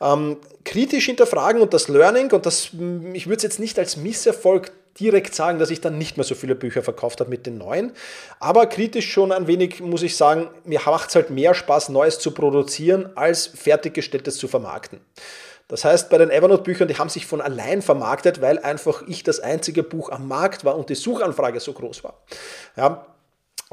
[0.00, 2.70] Ähm, kritisch hinterfragen und das Learning, und das,
[3.12, 6.36] ich würde es jetzt nicht als Misserfolg direkt sagen, dass ich dann nicht mehr so
[6.36, 7.92] viele Bücher verkauft habe mit den neuen.
[8.38, 12.20] Aber kritisch schon ein wenig, muss ich sagen, mir macht es halt mehr Spaß, Neues
[12.20, 15.00] zu produzieren, als fertiggestelltes zu vermarkten.
[15.66, 19.40] Das heißt, bei den Evernote-Büchern, die haben sich von allein vermarktet, weil einfach ich das
[19.40, 22.22] einzige Buch am Markt war und die Suchanfrage so groß war.
[22.76, 23.06] Ja,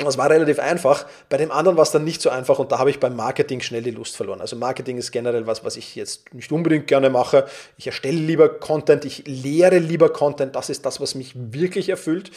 [0.05, 1.05] das war relativ einfach.
[1.29, 3.61] Bei dem anderen war es dann nicht so einfach und da habe ich beim Marketing
[3.61, 4.41] schnell die Lust verloren.
[4.41, 7.45] Also Marketing ist generell was, was ich jetzt nicht unbedingt gerne mache.
[7.77, 10.55] Ich erstelle lieber Content, ich lehre lieber Content.
[10.55, 12.31] Das ist das, was mich wirklich erfüllt.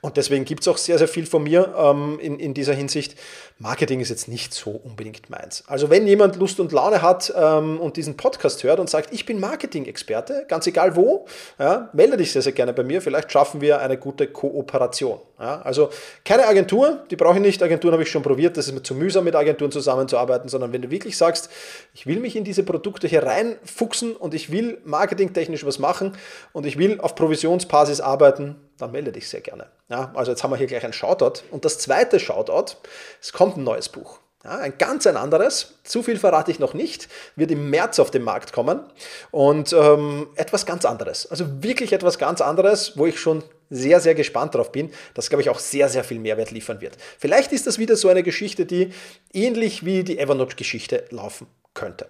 [0.00, 3.16] Und deswegen gibt es auch sehr, sehr viel von mir ähm, in, in dieser Hinsicht.
[3.58, 5.64] Marketing ist jetzt nicht so unbedingt meins.
[5.66, 9.26] Also wenn jemand Lust und Laune hat ähm, und diesen Podcast hört und sagt, ich
[9.26, 11.26] bin Marketing-Experte, ganz egal wo,
[11.58, 13.02] ja, melde dich sehr, sehr gerne bei mir.
[13.02, 15.20] Vielleicht schaffen wir eine gute Kooperation.
[15.40, 15.90] Ja, also
[16.24, 17.62] keine Agentur, die brauche ich nicht.
[17.62, 20.82] Agenturen habe ich schon probiert, das ist mir zu mühsam, mit Agenturen zusammenzuarbeiten, sondern wenn
[20.82, 21.50] du wirklich sagst,
[21.94, 26.16] ich will mich in diese Produkte hier reinfuchsen und ich will marketingtechnisch was machen
[26.52, 29.66] und ich will auf Provisionsbasis arbeiten, dann melde dich sehr gerne.
[29.88, 31.42] Ja, also jetzt haben wir hier gleich ein Shoutout.
[31.50, 32.76] Und das zweite Shoutout,
[33.20, 34.20] es kommt ein neues Buch.
[34.44, 38.12] Ja, ein ganz ein anderes, zu viel verrate ich noch nicht, wird im März auf
[38.12, 38.84] den Markt kommen
[39.32, 41.28] und ähm, etwas ganz anderes.
[41.28, 45.42] Also wirklich etwas ganz anderes, wo ich schon sehr, sehr gespannt drauf bin, das glaube
[45.42, 46.96] ich auch sehr, sehr viel Mehrwert liefern wird.
[47.18, 48.92] Vielleicht ist das wieder so eine Geschichte, die
[49.32, 52.08] ähnlich wie die Evernote-Geschichte laufen könnte.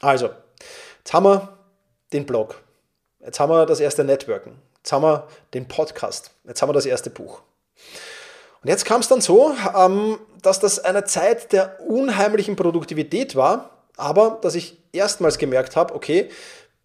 [0.00, 0.30] Also,
[0.98, 1.58] jetzt haben wir
[2.12, 2.62] den Blog,
[3.18, 6.86] jetzt haben wir das erste Networken, jetzt haben wir den Podcast, jetzt haben wir das
[6.86, 7.42] erste Buch.
[8.64, 13.70] Und jetzt kam es dann so, ähm, dass das eine Zeit der unheimlichen Produktivität war,
[13.98, 16.30] aber dass ich erstmals gemerkt habe, okay,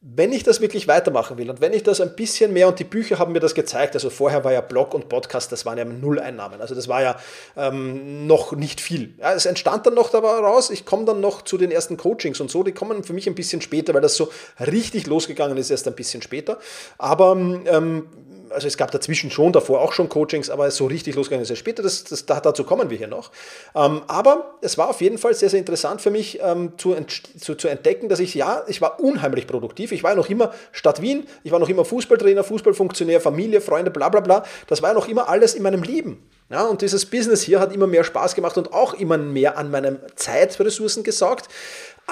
[0.02, 2.86] wenn ich das wirklich weitermachen will und wenn ich das ein bisschen mehr, und die
[2.86, 5.84] Bücher haben mir das gezeigt, also vorher war ja Blog und Podcast, das waren ja
[5.84, 7.18] Nulleinnahmen, also das war ja
[7.58, 9.14] ähm, noch nicht viel.
[9.18, 12.50] Ja, es entstand dann noch daraus, ich komme dann noch zu den ersten Coachings und
[12.50, 15.88] so, die kommen für mich ein bisschen später, weil das so richtig losgegangen ist, erst
[15.88, 16.60] ein bisschen später.
[16.98, 18.08] Aber ähm,
[18.52, 21.60] also es gab dazwischen schon, davor auch schon Coachings, aber so richtig losgegangen ist es
[21.60, 23.32] später, das, das, dazu kommen wir hier noch.
[23.76, 26.96] Ähm, aber es war auf jeden Fall sehr, sehr interessant für mich ähm, zu,
[27.40, 29.92] zu, zu, entdecken, dass ich, ja, ich war unheimlich produktiv.
[29.92, 34.10] Ich war noch immer Stadt Wien, ich war noch immer Fußballtrainer, Fußballfunktionär, Familie, Freunde, bla
[34.10, 34.44] bla bla.
[34.68, 36.24] Das war noch immer alles in meinem Leben.
[36.50, 39.70] Ja, und dieses Business hier hat immer mehr Spaß gemacht und auch immer mehr an
[39.70, 41.48] meinen Zeitressourcen gesaugt.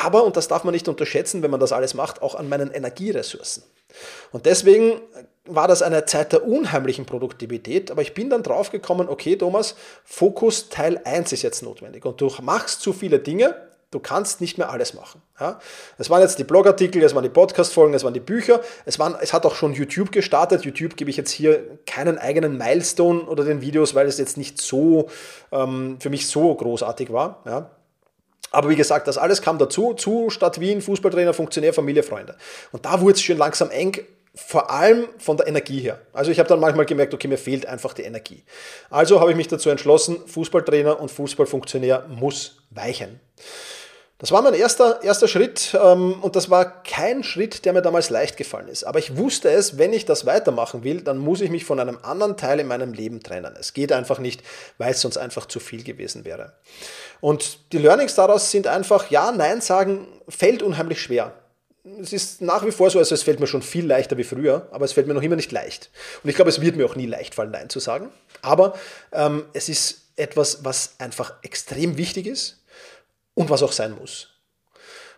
[0.04, 2.72] Aber, und das darf man nicht unterschätzen, wenn man das alles macht, auch an meinen
[2.72, 3.64] Energieressourcen.
[4.32, 5.02] Und deswegen
[5.46, 9.76] war das eine Zeit der unheimlichen Produktivität, aber ich bin dann drauf gekommen, okay Thomas,
[10.04, 13.56] Fokus Teil 1 ist jetzt notwendig und du machst zu viele Dinge,
[13.92, 15.22] du kannst nicht mehr alles machen.
[15.40, 15.60] Ja?
[15.98, 19.16] Es waren jetzt die Blogartikel, es waren die Podcast-Folgen, es waren die Bücher, es, waren,
[19.22, 20.66] es hat auch schon YouTube gestartet.
[20.66, 24.62] YouTube gebe ich jetzt hier keinen eigenen Milestone oder den Videos, weil es jetzt nicht
[24.62, 25.10] so
[25.54, 27.42] ähm, für mich so großartig war.
[27.46, 27.72] Ja?
[28.52, 32.36] Aber wie gesagt, das alles kam dazu, zu Stadt Wien, Fußballtrainer, Funktionär, Familie, Freunde.
[32.72, 34.00] Und da wurde es schon langsam eng,
[34.36, 36.00] vor allem von der Energie her.
[36.14, 38.44] Also ich habe dann manchmal gemerkt, okay, mir fehlt einfach die Energie.
[38.90, 43.20] Also habe ich mich dazu entschlossen, Fußballtrainer und Fußballfunktionär muss weichen.
[44.20, 48.10] Das war mein erster, erster Schritt ähm, und das war kein Schritt, der mir damals
[48.10, 48.84] leicht gefallen ist.
[48.84, 52.00] Aber ich wusste es, wenn ich das weitermachen will, dann muss ich mich von einem
[52.02, 53.56] anderen Teil in meinem Leben trennen.
[53.60, 54.42] Es geht einfach nicht,
[54.80, 56.54] weil es sonst einfach zu viel gewesen wäre.
[57.22, 61.34] Und die Learnings daraus sind einfach, ja, Nein sagen fällt unheimlich schwer.
[62.02, 64.68] Es ist nach wie vor so, also es fällt mir schon viel leichter wie früher,
[64.72, 65.92] aber es fällt mir noch immer nicht leicht.
[66.24, 68.10] Und ich glaube, es wird mir auch nie leicht fallen, Nein zu sagen.
[68.42, 68.74] Aber
[69.12, 72.58] ähm, es ist etwas, was einfach extrem wichtig ist
[73.38, 74.30] und was auch sein muss.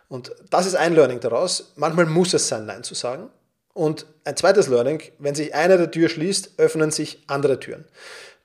[0.09, 1.71] Und das ist ein Learning daraus.
[1.77, 3.29] Manchmal muss es sein, Nein zu sagen.
[3.73, 7.85] Und ein zweites Learning, wenn sich eine der Tür schließt, öffnen sich andere Türen.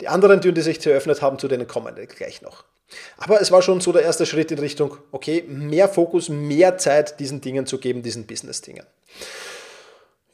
[0.01, 2.63] Die anderen Türen, die sich eröffnet haben, zu denen kommen wir gleich noch.
[3.17, 7.19] Aber es war schon so der erste Schritt in Richtung, okay, mehr Fokus, mehr Zeit
[7.19, 8.87] diesen Dingen zu geben, diesen Business-Dingen.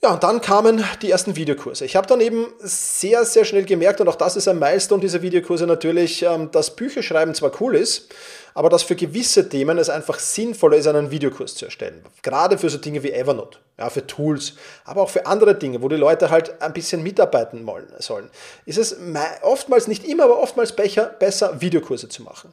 [0.02, 1.84] Ja, und dann kamen die ersten Videokurse.
[1.84, 5.20] Ich habe dann eben sehr, sehr schnell gemerkt, und auch das ist ein Milestone dieser
[5.20, 8.08] Videokurse natürlich, ähm, dass Bücherschreiben zwar cool ist,
[8.54, 12.04] aber dass für gewisse Themen es einfach sinnvoller ist, einen Videokurs zu erstellen.
[12.22, 15.88] Gerade für so Dinge wie Evernote, ja, für Tools, aber auch für andere Dinge, wo
[15.88, 18.30] die Leute halt ein bisschen mitarbeiten wollen, sollen,
[18.66, 18.96] ist es
[19.42, 22.52] oftmals, nicht immer, aber oftmals besser, Videokurse zu machen.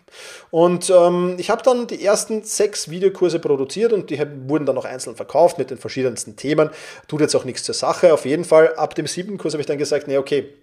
[0.51, 4.85] Und ähm, ich habe dann die ersten sechs Videokurse produziert und die wurden dann noch
[4.85, 6.69] einzeln verkauft mit den verschiedensten Themen.
[7.07, 8.13] Tut jetzt auch nichts zur Sache.
[8.13, 10.53] Auf jeden Fall, ab dem siebten Kurs habe ich dann gesagt, nee, okay,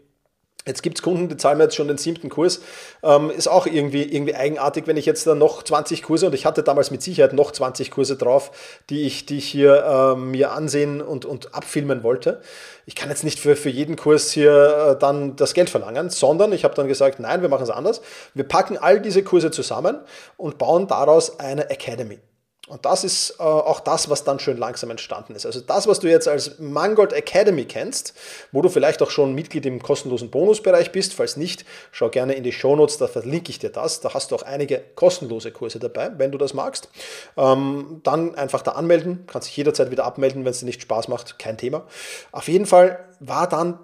[0.66, 2.62] Jetzt gibt es Kunden, die zahlen mir jetzt schon den siebten Kurs.
[3.02, 6.46] Ähm, ist auch irgendwie, irgendwie eigenartig, wenn ich jetzt dann noch 20 Kurse, und ich
[6.46, 8.50] hatte damals mit Sicherheit noch 20 Kurse drauf,
[8.88, 12.40] die ich, die ich hier äh, mir ansehen und, und abfilmen wollte.
[12.86, 16.52] Ich kann jetzt nicht für, für jeden Kurs hier äh, dann das Geld verlangen, sondern
[16.54, 18.00] ich habe dann gesagt, nein, wir machen es anders.
[18.32, 19.98] Wir packen all diese Kurse zusammen
[20.38, 22.20] und bauen daraus eine Academy.
[22.66, 25.44] Und das ist äh, auch das, was dann schön langsam entstanden ist.
[25.44, 28.14] Also das, was du jetzt als Mangold Academy kennst,
[28.52, 31.12] wo du vielleicht auch schon Mitglied im kostenlosen Bonusbereich bist.
[31.12, 34.00] Falls nicht, schau gerne in die Shownotes, da verlinke ich dir das.
[34.00, 36.88] Da hast du auch einige kostenlose Kurse dabei, wenn du das magst.
[37.36, 41.08] Ähm, dann einfach da anmelden, kannst dich jederzeit wieder abmelden, wenn es dir nicht Spaß
[41.08, 41.86] macht, kein Thema.
[42.32, 43.78] Auf jeden Fall war dann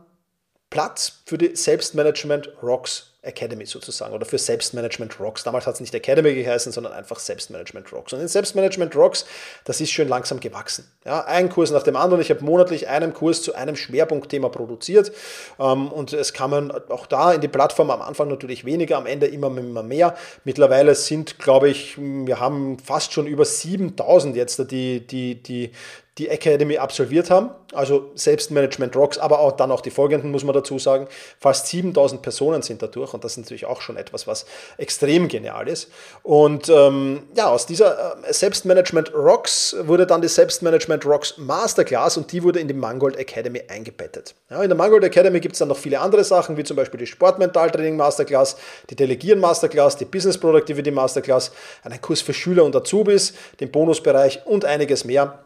[0.70, 5.44] Platz für die Selbstmanagement Rocks Academy sozusagen oder für Selbstmanagement Rocks.
[5.44, 8.12] Damals hat es nicht Academy geheißen, sondern einfach Selbstmanagement Rocks.
[8.14, 9.26] Und in Selbstmanagement Rocks,
[9.64, 10.90] das ist schön langsam gewachsen.
[11.04, 12.22] Ja, ein Kurs nach dem anderen.
[12.22, 15.12] Ich habe monatlich einen Kurs zu einem Schwerpunktthema produziert
[15.58, 19.26] ähm, und es kamen auch da in die Plattform am Anfang natürlich weniger, am Ende
[19.26, 20.16] immer, mehr.
[20.44, 25.72] Mittlerweile sind, glaube ich, wir haben fast schon über 7000 jetzt die, die, die,
[26.18, 30.54] die Academy absolviert haben, also Selbstmanagement Rocks, aber auch dann auch die folgenden, muss man
[30.54, 31.06] dazu sagen.
[31.38, 34.44] Fast 7000 Personen sind dadurch und das ist natürlich auch schon etwas, was
[34.76, 35.88] extrem genial ist.
[36.22, 42.30] Und ähm, ja, aus dieser äh, Selbstmanagement Rocks wurde dann die Selbstmanagement Rocks Masterclass und
[42.32, 44.34] die wurde in die Mangold Academy eingebettet.
[44.50, 46.98] Ja, in der Mangold Academy gibt es dann noch viele andere Sachen, wie zum Beispiel
[46.98, 48.56] die Sportmentaltraining Masterclass,
[48.90, 51.52] die Delegieren Masterclass, die Business Productivity Masterclass,
[51.84, 55.44] einen Kurs für Schüler und Azubis, den Bonusbereich und einiges mehr.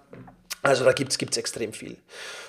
[0.64, 1.96] Also da gibt es extrem viel.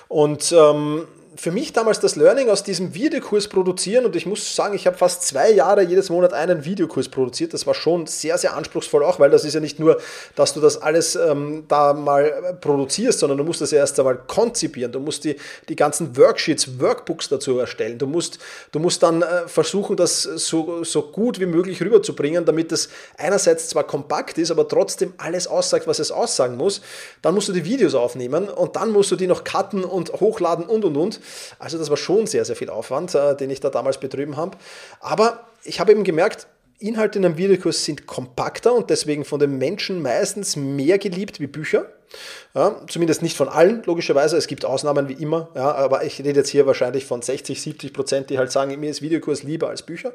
[0.08, 4.74] Und ähm, für mich damals das Learning aus diesem Videokurs produzieren und ich muss sagen,
[4.74, 7.52] ich habe fast zwei Jahre jedes Monat einen Videokurs produziert.
[7.52, 10.00] Das war schon sehr, sehr anspruchsvoll auch, weil das ist ja nicht nur,
[10.34, 14.16] dass du das alles ähm, da mal produzierst, sondern du musst das ja erst einmal
[14.26, 14.92] konzipieren.
[14.92, 15.36] Du musst die,
[15.68, 17.98] die ganzen Worksheets, Workbooks dazu erstellen.
[17.98, 18.38] Du musst,
[18.72, 23.68] du musst dann äh, versuchen, das so, so gut wie möglich rüberzubringen, damit das einerseits
[23.68, 26.80] zwar kompakt ist, aber trotzdem alles aussagt, was es aussagen muss.
[27.20, 30.64] Dann musst du die Videos aufnehmen und dann musst du die noch cutten und hochladen
[30.64, 31.20] und und und.
[31.58, 34.56] Also das war schon sehr, sehr viel Aufwand, äh, den ich da damals betrieben habe.
[35.00, 36.46] Aber ich habe eben gemerkt,
[36.78, 41.46] Inhalte in einem Videokurs sind kompakter und deswegen von den Menschen meistens mehr geliebt wie
[41.46, 41.86] Bücher.
[42.54, 44.36] Ja, zumindest nicht von allen, logischerweise.
[44.36, 45.48] Es gibt Ausnahmen wie immer.
[45.54, 48.90] Ja, aber ich rede jetzt hier wahrscheinlich von 60, 70 Prozent, die halt sagen, mir
[48.90, 50.12] ist Videokurs lieber als Bücher.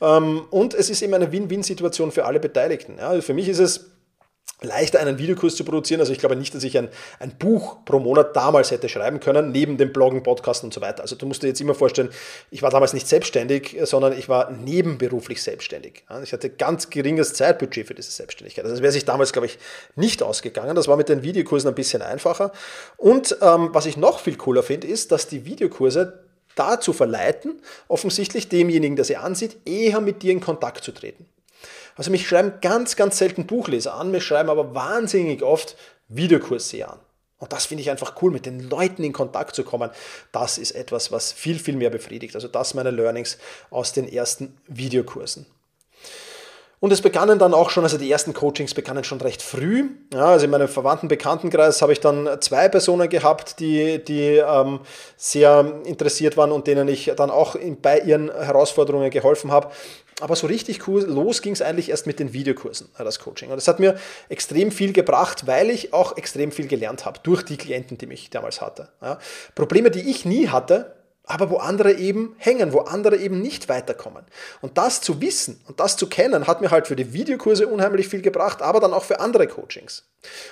[0.00, 2.96] Ähm, und es ist eben eine Win-Win-Situation für alle Beteiligten.
[2.98, 3.91] Ja, für mich ist es
[4.64, 6.00] leichter einen Videokurs zu produzieren.
[6.00, 9.50] Also ich glaube nicht, dass ich ein, ein Buch pro Monat damals hätte schreiben können,
[9.50, 11.02] neben dem Bloggen, Podcasten und so weiter.
[11.02, 12.10] Also du musst dir jetzt immer vorstellen,
[12.50, 16.04] ich war damals nicht selbstständig, sondern ich war nebenberuflich selbstständig.
[16.22, 18.64] Ich hatte ganz geringes Zeitbudget für diese Selbstständigkeit.
[18.64, 19.58] Also das wäre sich damals, glaube ich,
[19.96, 20.76] nicht ausgegangen.
[20.76, 22.52] Das war mit den Videokursen ein bisschen einfacher.
[22.96, 26.24] Und ähm, was ich noch viel cooler finde, ist, dass die Videokurse
[26.54, 31.26] dazu verleiten, offensichtlich demjenigen, der sie ansieht, eher mit dir in Kontakt zu treten.
[31.96, 35.76] Also mich schreiben ganz, ganz selten Buchleser an, mich schreiben aber wahnsinnig oft
[36.08, 36.98] Videokurse an.
[37.38, 39.90] Und das finde ich einfach cool, mit den Leuten in Kontakt zu kommen.
[40.30, 42.36] Das ist etwas, was viel, viel mehr befriedigt.
[42.36, 43.36] Also das meine Learnings
[43.70, 45.46] aus den ersten Videokursen.
[46.82, 49.90] Und es begannen dann auch schon, also die ersten Coachings begannen schon recht früh.
[50.12, 54.80] Ja, also in meinem verwandten Bekanntenkreis habe ich dann zwei Personen gehabt, die, die ähm,
[55.16, 59.70] sehr interessiert waren und denen ich dann auch in, bei ihren Herausforderungen geholfen habe.
[60.22, 63.50] Aber so richtig cool, los ging es eigentlich erst mit den Videokursen, äh, das Coaching.
[63.50, 67.42] Und das hat mir extrem viel gebracht, weil ich auch extrem viel gelernt habe durch
[67.42, 68.90] die Klienten, die mich damals hatte.
[69.02, 69.18] Ja.
[69.56, 74.24] Probleme, die ich nie hatte, aber wo andere eben hängen, wo andere eben nicht weiterkommen.
[74.60, 78.06] Und das zu wissen und das zu kennen, hat mir halt für die Videokurse unheimlich
[78.06, 80.04] viel gebracht, aber dann auch für andere Coachings.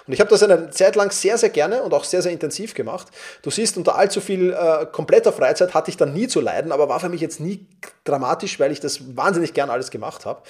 [0.06, 2.74] Und ich habe das eine Zeit lang sehr, sehr gerne und auch sehr, sehr intensiv
[2.74, 3.08] gemacht.
[3.42, 6.88] Du siehst, unter allzu viel äh, kompletter Freizeit hatte ich dann nie zu leiden, aber
[6.88, 7.66] war für mich jetzt nie
[8.04, 10.42] dramatisch, weil ich das wahnsinnig gern alles gemacht habe.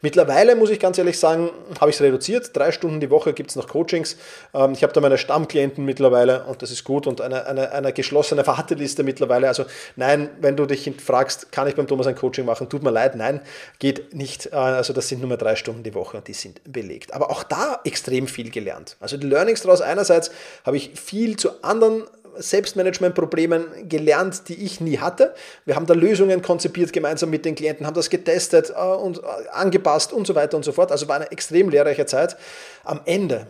[0.00, 2.56] Mittlerweile muss ich ganz ehrlich sagen, habe ich es reduziert.
[2.56, 4.16] Drei Stunden die Woche gibt es noch Coachings.
[4.54, 7.92] Ähm, ich habe da meine Stammklienten mittlerweile und das ist gut und eine, eine, eine
[7.92, 9.48] geschlossene Warteliste mittlerweile.
[9.48, 9.64] Also
[9.96, 12.68] nein, wenn du dich fragst, kann ich beim Thomas ein Coaching machen?
[12.68, 13.40] Tut mir leid, nein,
[13.80, 14.46] geht nicht.
[14.46, 17.12] Äh, also das sind nur mehr drei Stunden die Woche und die sind belegt.
[17.12, 18.96] Aber auch da extrem viel gelernt gelernt.
[19.00, 20.30] Also die Learnings daraus einerseits
[20.64, 22.04] habe ich viel zu anderen
[22.36, 25.34] Selbstmanagement-Problemen gelernt, die ich nie hatte.
[25.64, 29.22] Wir haben da Lösungen konzipiert gemeinsam mit den Klienten, haben das getestet äh, und äh,
[29.52, 30.92] angepasst und so weiter und so fort.
[30.92, 32.36] Also war eine extrem lehrreiche Zeit.
[32.84, 33.46] Am Ende,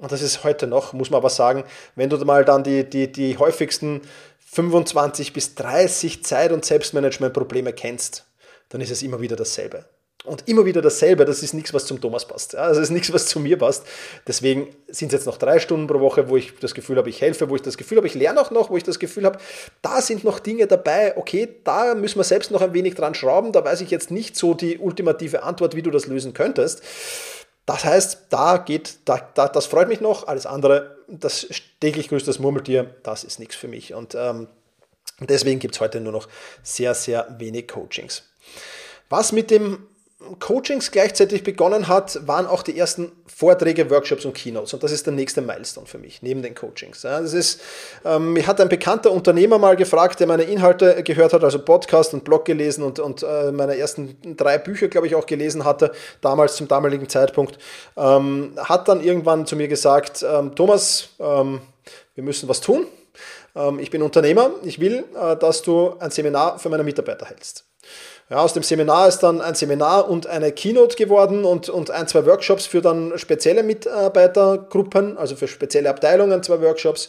[0.00, 1.64] und das ist heute noch, muss man aber sagen,
[1.96, 4.02] wenn du mal dann die, die, die häufigsten
[4.50, 8.24] 25 bis 30 Zeit- und Selbstmanagement-Probleme kennst,
[8.68, 9.84] dann ist es immer wieder dasselbe.
[10.28, 12.52] Und immer wieder dasselbe, das ist nichts, was zum Thomas passt.
[12.52, 13.84] Ja, das ist nichts, was zu mir passt.
[14.26, 17.20] Deswegen sind es jetzt noch drei Stunden pro Woche, wo ich das Gefühl habe, ich
[17.20, 19.38] helfe, wo ich das Gefühl habe, ich lerne auch noch, wo ich das Gefühl habe,
[19.82, 23.52] da sind noch Dinge dabei, okay, da müssen wir selbst noch ein wenig dran schrauben,
[23.52, 26.82] da weiß ich jetzt nicht so die ultimative Antwort, wie du das lösen könntest.
[27.66, 31.46] Das heißt, da geht, da, da, das freut mich noch, alles andere, das
[31.80, 33.92] täglich grüßt das Murmeltier, das ist nichts für mich.
[33.92, 34.48] Und ähm,
[35.20, 36.28] deswegen gibt es heute nur noch
[36.62, 38.22] sehr, sehr wenig Coachings.
[39.10, 39.86] Was mit dem
[40.40, 44.74] Coachings gleichzeitig begonnen hat, waren auch die ersten Vorträge, Workshops und Keynotes.
[44.74, 47.04] Und das ist der nächste Milestone für mich, neben den Coachings.
[47.04, 47.60] Ja, das ist,
[48.04, 52.14] ähm, mir hat ein bekannter Unternehmer mal gefragt, der meine Inhalte gehört hat, also Podcast
[52.14, 55.92] und Blog gelesen und, und äh, meine ersten drei Bücher, glaube ich, auch gelesen hatte,
[56.20, 57.56] damals zum damaligen Zeitpunkt,
[57.96, 61.60] ähm, hat dann irgendwann zu mir gesagt, ähm, Thomas, ähm,
[62.16, 62.88] wir müssen was tun.
[63.54, 67.67] Ähm, ich bin Unternehmer, ich will, äh, dass du ein Seminar für meine Mitarbeiter hältst.
[68.30, 72.06] Ja, aus dem Seminar ist dann ein Seminar und eine Keynote geworden und, und ein,
[72.08, 77.08] zwei Workshops für dann spezielle Mitarbeitergruppen, also für spezielle Abteilungen, zwei Workshops.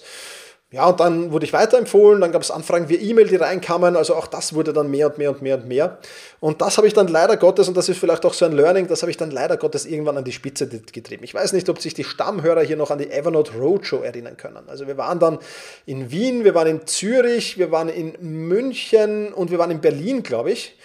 [0.71, 4.15] Ja, und dann wurde ich weiterempfohlen, dann gab es Anfragen via E-Mail, die reinkamen, also
[4.15, 5.97] auch das wurde dann mehr und mehr und mehr und mehr.
[6.39, 8.87] Und das habe ich dann leider Gottes, und das ist vielleicht auch so ein Learning,
[8.87, 11.23] das habe ich dann leider Gottes irgendwann an die Spitze getrieben.
[11.23, 14.69] Ich weiß nicht, ob sich die Stammhörer hier noch an die Evernote Roadshow erinnern können.
[14.69, 15.39] Also wir waren dann
[15.87, 20.21] in Wien, wir waren in Zürich, wir waren in München und wir waren in Berlin,
[20.21, 20.77] glaube ich.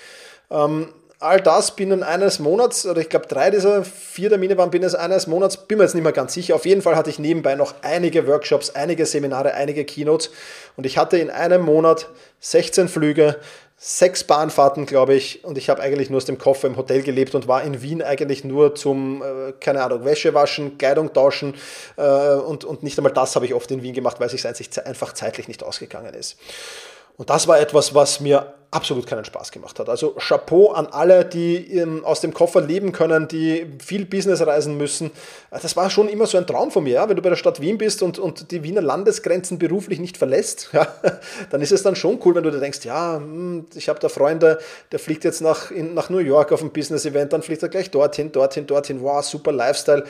[0.51, 0.89] Ähm,
[1.25, 5.27] all das binnen eines Monats, oder ich glaube drei dieser vier Termine waren binnen eines
[5.27, 6.55] Monats, bin mir jetzt nicht mehr ganz sicher.
[6.55, 10.31] Auf jeden Fall hatte ich nebenbei noch einige Workshops, einige Seminare, einige Keynotes
[10.77, 12.09] und ich hatte in einem Monat
[12.41, 13.37] 16 Flüge,
[13.77, 17.35] sechs Bahnfahrten, glaube ich, und ich habe eigentlich nur aus dem Koffer im Hotel gelebt
[17.35, 21.55] und war in Wien eigentlich nur zum, äh, keine Ahnung, Wäsche waschen, Kleidung tauschen
[21.97, 24.87] äh, und, und nicht einmal das habe ich oft in Wien gemacht, weil es sich
[24.87, 26.39] einfach zeitlich nicht ausgegangen ist.
[27.17, 29.89] Und das war etwas, was mir absolut keinen Spaß gemacht hat.
[29.89, 35.13] Also Chapeau an alle, die aus dem Koffer leben können, die viel Business reisen müssen.
[35.51, 36.95] Das war schon immer so ein Traum von mir.
[36.95, 37.09] Ja?
[37.09, 40.71] Wenn du bei der Stadt Wien bist und, und die Wiener Landesgrenzen beruflich nicht verlässt,
[40.73, 40.89] ja,
[41.51, 44.09] dann ist es dann schon cool, wenn du dir denkst, ja, hm, ich habe da
[44.09, 44.59] Freunde,
[44.91, 47.91] der fliegt jetzt nach, in, nach New York auf ein Business-Event, dann fliegt er gleich
[47.91, 49.01] dorthin, dorthin, dorthin.
[49.01, 50.05] Wow, super Lifestyle.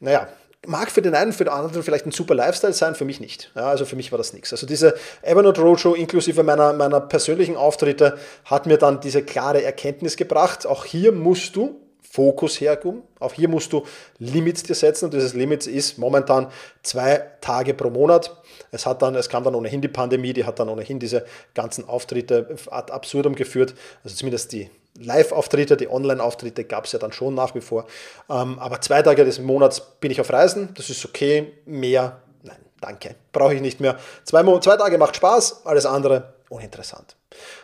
[0.00, 0.28] Naja,
[0.66, 3.50] mag für den einen, für den anderen vielleicht ein super Lifestyle sein, für mich nicht.
[3.54, 4.52] Ja, also für mich war das nichts.
[4.52, 10.16] Also diese Evernote Roadshow inklusive meiner, meiner persönlichen Auftritte hat mir dann diese klare Erkenntnis
[10.16, 10.66] gebracht.
[10.66, 11.80] Auch hier musst du
[12.16, 13.02] Fokus herkommen.
[13.18, 13.84] Auch hier musst du
[14.18, 16.50] Limits dir setzen und dieses Limit ist momentan
[16.82, 18.34] zwei Tage pro Monat.
[18.70, 21.86] Es, hat dann, es kam dann ohnehin die Pandemie, die hat dann ohnehin diese ganzen
[21.86, 23.74] Auftritte ad absurdum geführt.
[24.02, 27.86] Also zumindest die Live-Auftritte, die Online-Auftritte gab es ja dann schon nach wie vor.
[28.28, 31.52] Ähm, aber zwei Tage des Monats bin ich auf Reisen, das ist okay.
[31.66, 33.98] Mehr, nein, danke, brauche ich nicht mehr.
[34.24, 37.16] Zwei, zwei Tage macht Spaß, alles andere uninteressant.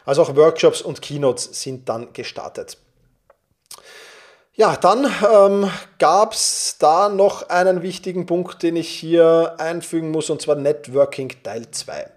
[0.05, 2.79] Also auch Workshops und Keynotes sind dann gestartet.
[4.55, 10.29] Ja, dann ähm, gab es da noch einen wichtigen Punkt, den ich hier einfügen muss,
[10.29, 12.11] und zwar Networking Teil 2.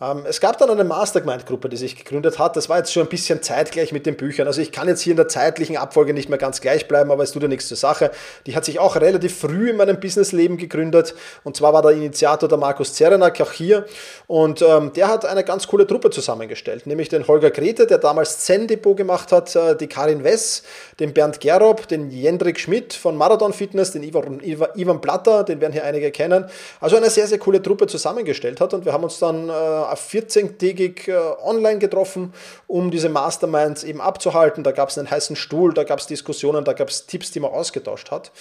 [0.00, 2.56] Ähm, es gab dann eine Mastermind-Gruppe, die sich gegründet hat.
[2.56, 4.46] Das war jetzt schon ein bisschen zeitgleich mit den Büchern.
[4.46, 7.22] Also ich kann jetzt hier in der zeitlichen Abfolge nicht mehr ganz gleich bleiben, aber
[7.22, 8.10] es tut ja nichts zur Sache.
[8.46, 11.14] Die hat sich auch relativ früh in meinem Businessleben gegründet.
[11.44, 13.86] Und zwar war der Initiator der Markus Zerenak auch hier.
[14.26, 18.40] Und ähm, der hat eine ganz coole Truppe zusammengestellt, nämlich den Holger Grete, der damals
[18.40, 20.62] Zen-Depot gemacht hat, äh, die Karin Wess,
[20.98, 25.72] den Bernd Gerob, den Jendrik Schmidt von Marathon Fitness, den Ivan, Ivan Platter, den werden
[25.72, 26.46] hier einige kennen.
[26.80, 28.74] Also eine sehr, sehr coole Truppe zusammengestellt hat.
[28.74, 29.52] Und wir haben uns dann äh,
[29.92, 32.32] 14-tägig äh, online getroffen,
[32.66, 34.64] um diese Masterminds eben abzuhalten.
[34.64, 37.40] Da gab es einen heißen Stuhl, da gab es Diskussionen, da gab es Tipps, die
[37.40, 38.32] man ausgetauscht hat.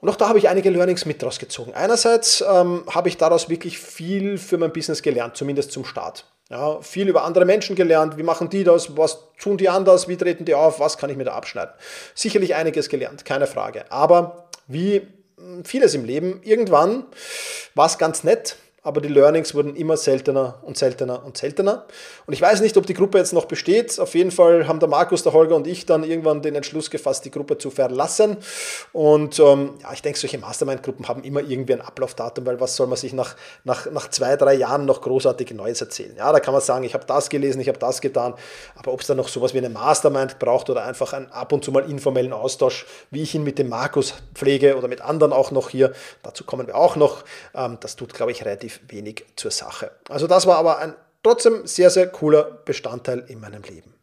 [0.00, 1.74] Und auch da habe ich einige Learnings mit draus gezogen.
[1.74, 6.26] Einerseits ähm, habe ich daraus wirklich viel für mein Business gelernt, zumindest zum Start.
[6.50, 10.16] Ja, viel über andere Menschen gelernt, wie machen die das, was tun die anders, wie
[10.16, 11.72] treten die auf, was kann ich mir da abschneiden.
[12.14, 13.90] Sicherlich einiges gelernt, keine Frage.
[13.90, 15.06] Aber wie
[15.64, 17.06] vieles im Leben, irgendwann
[17.74, 21.86] war es ganz nett, aber die Learnings wurden immer seltener und seltener und seltener.
[22.26, 24.00] Und ich weiß nicht, ob die Gruppe jetzt noch besteht.
[24.00, 27.24] Auf jeden Fall haben der Markus, der Holger und ich dann irgendwann den Entschluss gefasst,
[27.24, 28.38] die Gruppe zu verlassen.
[28.92, 32.88] Und ähm, ja, ich denke, solche Mastermind-Gruppen haben immer irgendwie ein Ablaufdatum, weil was soll
[32.88, 36.16] man sich nach, nach, nach zwei, drei Jahren noch großartig Neues erzählen?
[36.16, 38.34] Ja, da kann man sagen, ich habe das gelesen, ich habe das getan.
[38.74, 41.64] Aber ob es dann noch sowas wie eine Mastermind braucht oder einfach einen ab und
[41.64, 45.52] zu mal informellen Austausch, wie ich ihn mit dem Markus pflege oder mit anderen auch
[45.52, 45.92] noch hier,
[46.24, 47.22] dazu kommen wir auch noch,
[47.54, 49.90] ähm, das tut, glaube ich, relativ relativ wenig zur Sache.
[50.08, 53.94] Also das war aber ein trotzdem sehr, sehr cooler Bestandteil in meinem Leben.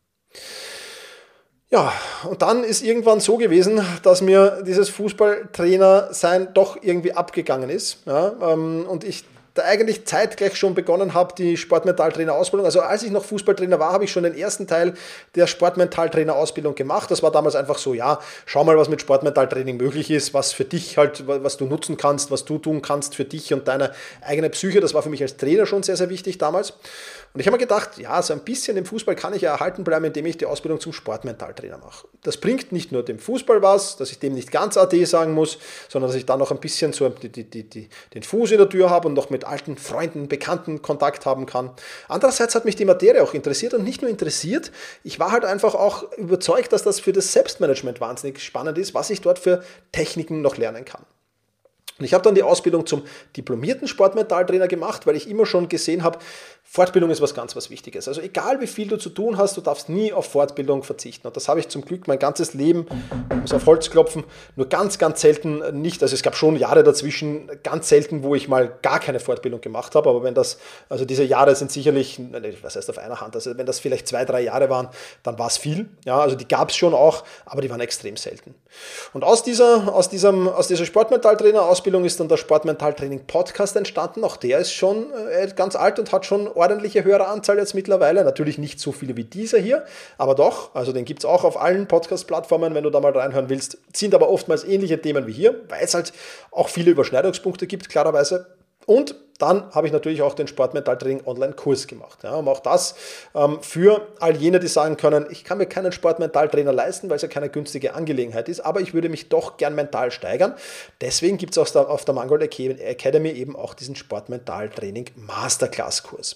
[1.71, 1.93] Ja,
[2.27, 7.99] und dann ist irgendwann so gewesen, dass mir dieses Fußballtrainer sein doch irgendwie abgegangen ist.
[8.05, 9.23] Ja, ähm, und ich
[9.59, 12.65] da eigentlich zeitgleich schon begonnen habe, die Sportmentaltrainer-Ausbildung.
[12.65, 14.93] Also als ich noch Fußballtrainer war, habe ich schon den ersten Teil
[15.35, 17.11] der Sportmentaltrainer-Ausbildung gemacht.
[17.11, 20.65] Das war damals einfach so, ja, schau mal, was mit Sportmentaltraining möglich ist, was für
[20.65, 23.91] dich halt, was du nutzen kannst, was du tun kannst für dich und deine
[24.21, 24.79] eigene Psyche.
[24.79, 26.73] Das war für mich als Trainer schon sehr, sehr wichtig damals.
[27.33, 29.83] Und ich habe mir gedacht, ja, so ein bisschen im Fußball kann ich ja erhalten
[29.83, 32.07] bleiben, indem ich die Ausbildung zum Sportmentaltrainer mache.
[32.23, 35.59] Das bringt nicht nur dem Fußball was, dass ich dem nicht ganz AD sagen muss,
[35.89, 38.67] sondern dass ich dann noch ein bisschen so die, die, die, den Fuß in der
[38.67, 41.71] Tür habe und noch mit alten Freunden, Bekannten Kontakt haben kann.
[42.07, 44.71] Andererseits hat mich die Materie auch interessiert und nicht nur interessiert,
[45.03, 49.11] ich war halt einfach auch überzeugt, dass das für das Selbstmanagement wahnsinnig spannend ist, was
[49.11, 51.05] ich dort für Techniken noch lernen kann.
[51.99, 53.03] Und ich habe dann die Ausbildung zum
[53.35, 56.19] diplomierten Sportmentaltrainer gemacht, weil ich immer schon gesehen habe,
[56.71, 58.07] Fortbildung ist was ganz was Wichtiges.
[58.07, 61.25] Also egal wie viel du zu tun hast, du darfst nie auf Fortbildung verzichten.
[61.25, 62.85] Und das habe ich zum Glück mein ganzes Leben,
[63.41, 64.23] muss auf Holz klopfen,
[64.55, 66.03] nur ganz, ganz selten nicht.
[66.03, 69.95] Also es gab schon Jahre dazwischen, ganz selten, wo ich mal gar keine Fortbildung gemacht
[69.95, 70.11] habe.
[70.11, 72.21] Aber wenn das, also diese Jahre sind sicherlich,
[72.61, 74.89] was heißt auf einer Hand, also wenn das vielleicht zwei, drei Jahre waren,
[75.23, 75.89] dann war es viel.
[76.05, 78.53] Ja, also die gab es schon auch, aber die waren extrem selten.
[79.13, 84.23] Und aus dieser, aus diesem, aus dieser Sportmentaltrainer-Ausbildung ist dann der Sportmentaltraining-Podcast entstanden.
[84.23, 88.23] Auch der ist schon äh, ganz alt und hat schon ordentliche Höreranzahl jetzt mittlerweile.
[88.23, 89.85] Natürlich nicht so viele wie dieser hier,
[90.17, 90.75] aber doch.
[90.75, 93.77] Also den gibt es auch auf allen Podcast-Plattformen, wenn du da mal reinhören willst.
[93.93, 96.13] Sind aber oftmals ähnliche Themen wie hier, weil es halt
[96.51, 98.47] auch viele Überschneidungspunkte gibt, klarerweise.
[98.85, 102.19] Und dann habe ich natürlich auch den Sportmentaltraining Online-Kurs gemacht.
[102.23, 102.95] Ja, um auch das
[103.33, 107.21] ähm, für all jene, die sagen können, ich kann mir keinen Sportmentaltrainer leisten, weil es
[107.21, 110.53] ja keine günstige Angelegenheit ist, aber ich würde mich doch gern mental steigern.
[111.01, 116.35] Deswegen gibt es auf der Mangold Academy eben auch diesen Sportmentaltraining Masterclass-Kurs.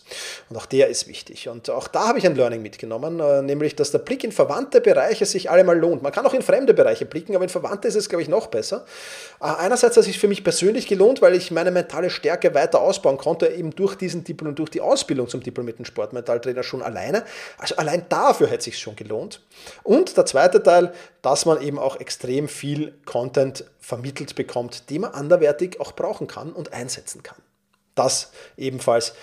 [0.50, 1.50] Und auch der ist wichtig.
[1.50, 4.82] Und auch da habe ich ein Learning mitgenommen, äh, nämlich, dass der Blick in verwandte
[4.82, 6.02] Bereiche sich allemal lohnt.
[6.02, 8.48] Man kann auch in fremde Bereiche blicken, aber in verwandte ist es, glaube ich, noch
[8.48, 8.86] besser.
[9.42, 12.82] Äh, einerseits hat es sich für mich persönlich gelohnt, weil ich meine mentale Stärke weiter
[12.82, 17.26] aus ausbauen konnte, eben durch diesen Diplom, durch die Ausbildung zum diplomierten Sportmentaltrainer schon alleine.
[17.58, 19.42] Also allein dafür hätte es sich schon gelohnt.
[19.82, 25.14] Und der zweite Teil, dass man eben auch extrem viel Content vermittelt bekommt, den man
[25.14, 27.38] anderwertig auch brauchen kann und einsetzen kann.
[27.96, 29.14] Das ebenfalls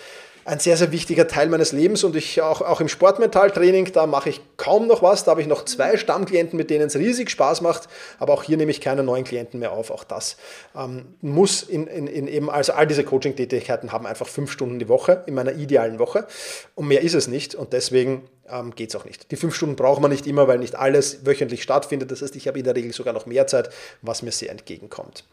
[0.44, 4.30] ein sehr, sehr wichtiger Teil meines Lebens und ich auch, auch im Sportmentaltraining, da mache
[4.30, 5.24] ich kaum noch was.
[5.24, 7.88] Da habe ich noch zwei Stammklienten, mit denen es riesig Spaß macht,
[8.18, 9.90] aber auch hier nehme ich keine neuen Klienten mehr auf.
[9.90, 10.36] Auch das
[10.76, 14.88] ähm, muss in, in, in, eben, also all diese Coaching-Tätigkeiten haben einfach fünf Stunden die
[14.88, 16.26] Woche in meiner idealen Woche
[16.74, 19.30] und mehr ist es nicht und deswegen ähm, geht es auch nicht.
[19.30, 22.10] Die fünf Stunden braucht man nicht immer, weil nicht alles wöchentlich stattfindet.
[22.10, 23.70] Das heißt, ich habe in der Regel sogar noch mehr Zeit,
[24.02, 25.24] was mir sehr entgegenkommt.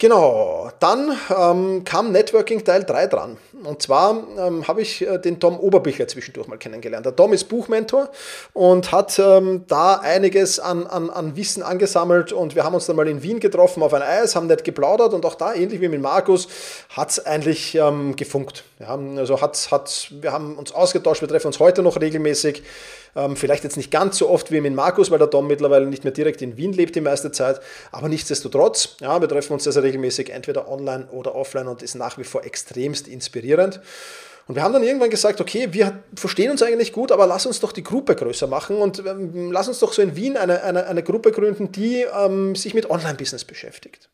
[0.00, 3.36] Genau, dann ähm, kam Networking Teil 3 dran.
[3.64, 7.04] Und zwar ähm, habe ich äh, den Tom Oberbichler zwischendurch mal kennengelernt.
[7.04, 8.08] Der Tom ist Buchmentor
[8.52, 12.32] und hat ähm, da einiges an, an, an Wissen angesammelt.
[12.32, 15.14] Und wir haben uns dann mal in Wien getroffen auf ein Eis, haben nett geplaudert
[15.14, 16.46] und auch da, ähnlich wie mit Markus,
[16.90, 18.62] hat es eigentlich ähm, gefunkt.
[18.78, 22.62] Ja, also hat's, hat, wir haben uns ausgetauscht, wir treffen uns heute noch regelmäßig.
[23.18, 26.04] Ähm, vielleicht jetzt nicht ganz so oft wie mit Markus, weil der Tom mittlerweile nicht
[26.04, 27.60] mehr direkt in Wien lebt die meiste Zeit.
[27.90, 31.96] Aber nichtsdestotrotz, ja, wir treffen uns sehr, sehr regelmäßig, entweder online oder offline und ist
[31.96, 33.80] nach wie vor extremst inspirierend.
[34.46, 37.60] Und wir haben dann irgendwann gesagt, okay, wir verstehen uns eigentlich gut, aber lass uns
[37.60, 40.86] doch die Gruppe größer machen und ähm, lass uns doch so in Wien eine, eine,
[40.86, 44.08] eine Gruppe gründen, die ähm, sich mit Online-Business beschäftigt.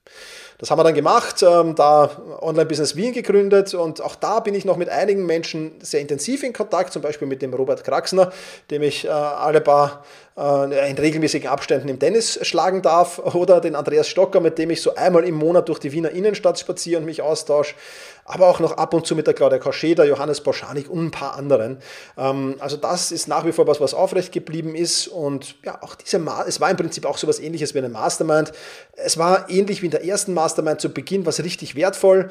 [0.65, 2.11] Das haben wir dann gemacht, ähm, da
[2.41, 6.55] Online-Business Wien gegründet und auch da bin ich noch mit einigen Menschen sehr intensiv in
[6.55, 8.33] Kontakt, zum Beispiel mit dem Robert Kraxner,
[8.71, 10.07] dem ich äh, alle paar
[10.37, 14.97] in regelmäßigen Abständen im Tennis schlagen darf oder den Andreas Stocker, mit dem ich so
[14.97, 17.77] einmal im Monat durch die Wiener Innenstadt spaziere und mich austausche,
[18.25, 21.37] aber auch noch ab und zu mit der Claudia der Johannes Boschanik und ein paar
[21.37, 21.79] anderen.
[22.19, 25.95] Ähm, also das ist nach wie vor was, was aufrecht geblieben ist und ja, auch
[25.95, 28.51] diese, Ma es war im Prinzip auch so was ähnliches wie eine Mastermind.
[28.97, 32.31] Es war ähnlich wie in der ersten Mastermind zu Beginn was richtig wertvoll.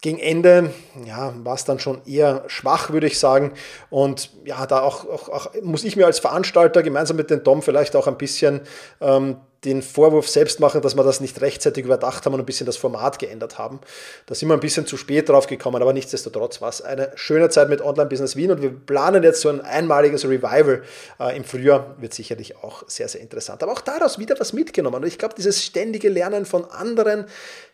[0.00, 0.70] Gegen Ende
[1.06, 3.52] ja, war es dann schon eher schwach, würde ich sagen.
[3.88, 7.62] Und ja, da auch, auch, auch, muss ich mir als Veranstalter gemeinsam mit dem Dom
[7.62, 8.60] vielleicht auch ein bisschen
[9.00, 12.66] ähm, den Vorwurf selbst machen, dass wir das nicht rechtzeitig überdacht haben und ein bisschen
[12.66, 13.80] das Format geändert haben.
[14.26, 17.48] Da sind wir ein bisschen zu spät drauf gekommen, aber nichtsdestotrotz war es eine schöne
[17.48, 20.82] Zeit mit Online Business Wien und wir planen jetzt so ein einmaliges Revival
[21.18, 23.62] äh, im Frühjahr, wird sicherlich auch sehr, sehr interessant.
[23.62, 27.26] Aber auch daraus wieder was mitgenommen und ich glaube, dieses ständige Lernen von anderen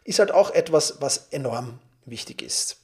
[0.04, 2.78] ist halt auch etwas, was enorm wichtig ist.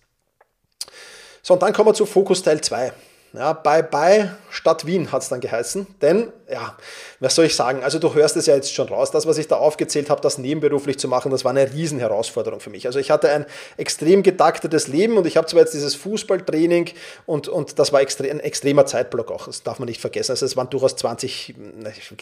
[1.42, 2.92] So, und dann kommen wir zu Fokus Teil 2.
[3.36, 5.86] Ja, bye bye Stadt Wien hat es dann geheißen.
[6.00, 6.76] Denn, ja,
[7.20, 7.84] was soll ich sagen?
[7.84, 9.10] Also du hörst es ja jetzt schon raus.
[9.10, 12.70] Das, was ich da aufgezählt habe, das nebenberuflich zu machen, das war eine Riesenherausforderung für
[12.70, 12.86] mich.
[12.86, 13.44] Also ich hatte ein
[13.76, 16.90] extrem getaktetes Leben und ich habe zwar jetzt dieses Fußballtraining
[17.26, 19.46] und, und das war extre ein extremer Zeitblock auch.
[19.46, 20.32] Das darf man nicht vergessen.
[20.32, 21.54] Also es waren durchaus 20,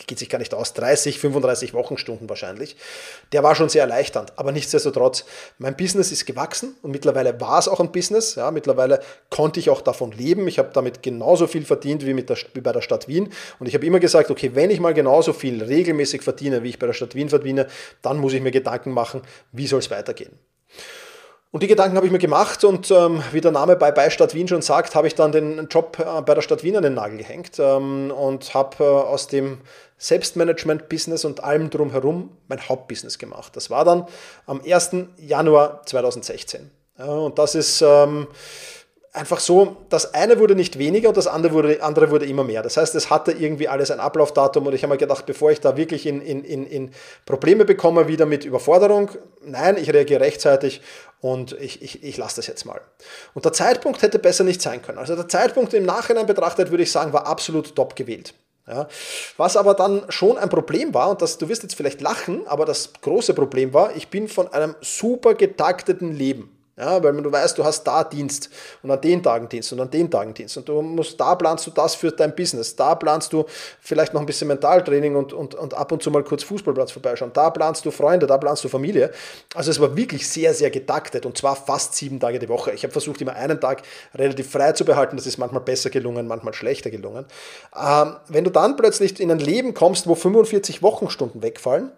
[0.06, 2.76] geht sich gar nicht aus, 30, 35 Wochenstunden wahrscheinlich.
[3.30, 4.32] Der war schon sehr erleichternd.
[4.36, 5.24] Aber nichtsdestotrotz,
[5.58, 8.34] mein Business ist gewachsen und mittlerweile war es auch ein Business.
[8.34, 9.00] Ja, mittlerweile
[9.30, 10.48] konnte ich auch davon leben.
[10.48, 13.28] Ich habe damit genauso viel verdient wie, mit der, wie bei der Stadt Wien.
[13.60, 16.78] Und ich habe immer gesagt, okay, wenn ich mal genauso viel regelmäßig verdiene, wie ich
[16.80, 17.68] bei der Stadt Wien verdiene,
[18.02, 20.32] dann muss ich mir Gedanken machen, wie soll es weitergehen.
[21.52, 24.34] Und die Gedanken habe ich mir gemacht und ähm, wie der Name bei, bei Stadt
[24.34, 26.94] Wien schon sagt, habe ich dann den Job äh, bei der Stadt Wien an den
[26.94, 29.60] Nagel gehängt ähm, und habe äh, aus dem
[29.98, 33.54] Selbstmanagement-Business und allem drumherum mein Hauptbusiness gemacht.
[33.54, 34.08] Das war dann
[34.46, 34.96] am 1.
[35.16, 36.72] Januar 2016.
[36.98, 38.26] Ja, und das ist ähm,
[39.14, 42.62] einfach so, das eine wurde nicht weniger und das andere wurde, andere wurde immer mehr.
[42.62, 45.60] Das heißt, es hatte irgendwie alles ein Ablaufdatum und ich habe mir gedacht, bevor ich
[45.60, 46.90] da wirklich in, in, in, in
[47.24, 49.10] Probleme bekomme, wieder mit Überforderung,
[49.44, 50.82] nein, ich reagiere rechtzeitig
[51.20, 52.80] und ich, ich, ich lasse das jetzt mal.
[53.34, 54.98] Und der Zeitpunkt hätte besser nicht sein können.
[54.98, 58.34] Also der Zeitpunkt im Nachhinein betrachtet, würde ich sagen, war absolut top gewählt.
[58.66, 58.88] Ja,
[59.36, 62.64] was aber dann schon ein Problem war, und das, du wirst jetzt vielleicht lachen, aber
[62.64, 67.56] das große Problem war, ich bin von einem super getakteten Leben ja, weil du weißt,
[67.56, 68.50] du hast da Dienst
[68.82, 71.66] und an den Tagen Dienst und an den Tagen Dienst und du musst, da planst
[71.68, 73.44] du das für dein Business, da planst du
[73.80, 77.30] vielleicht noch ein bisschen Mentaltraining und, und, und ab und zu mal kurz Fußballplatz vorbeischauen,
[77.32, 79.12] da planst du Freunde, da planst du Familie.
[79.54, 82.72] Also es war wirklich sehr, sehr getaktet und zwar fast sieben Tage die Woche.
[82.72, 83.82] Ich habe versucht, immer einen Tag
[84.14, 87.24] relativ frei zu behalten, das ist manchmal besser gelungen, manchmal schlechter gelungen.
[87.80, 91.92] Ähm, wenn du dann plötzlich in ein Leben kommst, wo 45 Wochenstunden wegfallen,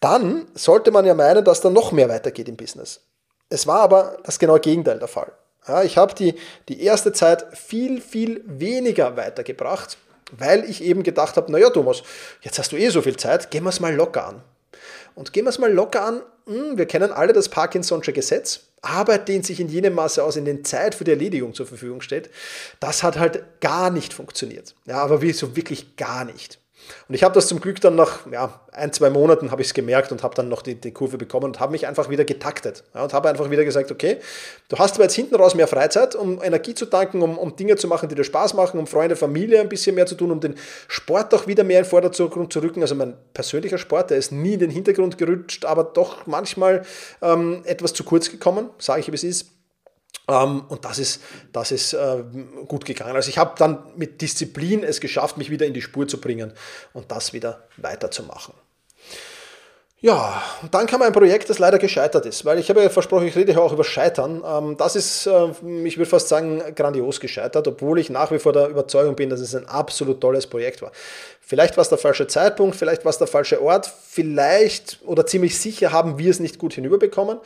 [0.00, 3.00] dann sollte man ja meinen, dass da noch mehr weitergeht im Business.
[3.48, 5.32] Es war aber das genaue Gegenteil der Fall.
[5.66, 6.34] Ja, ich habe die,
[6.68, 9.98] die erste Zeit viel, viel weniger weitergebracht,
[10.32, 12.02] weil ich eben gedacht habe, naja Thomas,
[12.42, 14.42] jetzt hast du eh so viel Zeit, gehen wir es mal locker an.
[15.14, 19.28] Und gehen wir es mal locker an, hm, wir kennen alle das Parkinson'sche Gesetz, Arbeit
[19.28, 22.30] dehnt sich in jenem Maße aus, in den Zeit für die Erledigung zur Verfügung steht.
[22.80, 24.74] Das hat halt gar nicht funktioniert.
[24.86, 26.58] Ja, aber wie so wirklich gar nicht.
[27.08, 29.74] Und ich habe das zum Glück dann nach ja, ein, zwei Monaten habe ich es
[29.74, 32.84] gemerkt und habe dann noch die, die Kurve bekommen und habe mich einfach wieder getaktet.
[32.94, 34.18] Ja, und habe einfach wieder gesagt, okay,
[34.68, 37.76] du hast aber jetzt hinten raus mehr Freizeit, um Energie zu tanken, um, um Dinge
[37.76, 40.40] zu machen, die dir Spaß machen, um Freunde, Familie ein bisschen mehr zu tun, um
[40.40, 40.54] den
[40.86, 42.82] Sport auch wieder mehr in den Vordergrund zu rücken.
[42.82, 46.82] Also mein persönlicher Sport, der ist nie in den Hintergrund gerutscht, aber doch manchmal
[47.22, 49.57] ähm, etwas zu kurz gekommen, sage ich, wie es ist.
[50.28, 52.22] Ähm, und das ist, das ist äh,
[52.66, 53.16] gut gegangen.
[53.16, 56.52] Also ich habe dann mit Disziplin es geschafft, mich wieder in die Spur zu bringen
[56.92, 58.54] und das wieder weiterzumachen.
[60.00, 63.26] Ja, und dann kam ein Projekt, das leider gescheitert ist, weil ich habe ja versprochen,
[63.26, 64.44] ich rede ja auch über Scheitern.
[64.46, 65.48] Ähm, das ist, äh,
[65.84, 69.40] ich würde fast sagen, grandios gescheitert, obwohl ich nach wie vor der Überzeugung bin, dass
[69.40, 70.92] es ein absolut tolles Projekt war.
[71.48, 75.58] Vielleicht war es der falsche Zeitpunkt, vielleicht war es der falsche Ort, vielleicht oder ziemlich
[75.58, 77.38] sicher haben wir es nicht gut hinüberbekommen.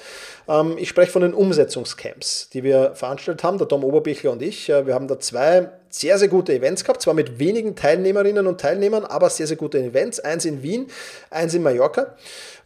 [0.48, 4.68] Ähm, ich spreche von den Umsetzungscamps, die wir veranstaltet haben, der Tom Oberbichler und ich.
[4.68, 8.61] Äh, wir haben da zwei sehr, sehr gute Events gehabt, zwar mit wenigen Teilnehmerinnen und
[8.61, 10.18] Teilnehmern, aber sehr, sehr gute Events.
[10.18, 10.88] Eins in Wien,
[11.30, 12.16] eins in Mallorca.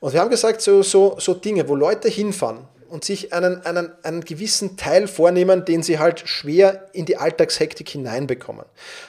[0.01, 3.93] Und wir haben gesagt, so, so, so Dinge, wo Leute hinfahren und sich einen, einen,
[4.03, 8.64] einen gewissen Teil vornehmen, den sie halt schwer in die Alltagshektik hineinbekommen.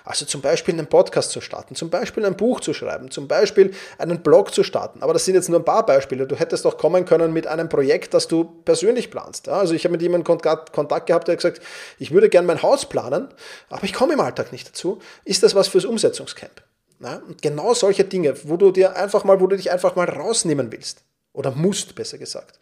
[0.05, 3.73] Also zum Beispiel einen Podcast zu starten, zum Beispiel ein Buch zu schreiben, zum Beispiel
[3.97, 5.01] einen Blog zu starten.
[5.01, 6.27] Aber das sind jetzt nur ein paar Beispiele.
[6.27, 9.49] Du hättest auch kommen können mit einem Projekt, das du persönlich planst.
[9.49, 11.61] Also ich habe mit jemandem Kontakt gehabt, der hat gesagt,
[11.99, 13.29] ich würde gerne mein Haus planen,
[13.69, 14.99] aber ich komme im Alltag nicht dazu.
[15.25, 16.61] Ist das was fürs Umsetzungscamp?
[16.99, 20.71] und genau solche Dinge, wo du dir einfach mal, wo du dich einfach mal rausnehmen
[20.71, 21.03] willst.
[21.37, 22.59] Oder musst, besser gesagt.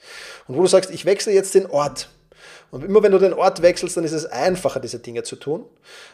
[0.50, 2.10] Und wo du sagst, ich wechsle jetzt den Ort.
[2.72, 5.64] Und immer wenn du den Ort wechselst, dann ist es einfacher, diese Dinge zu tun.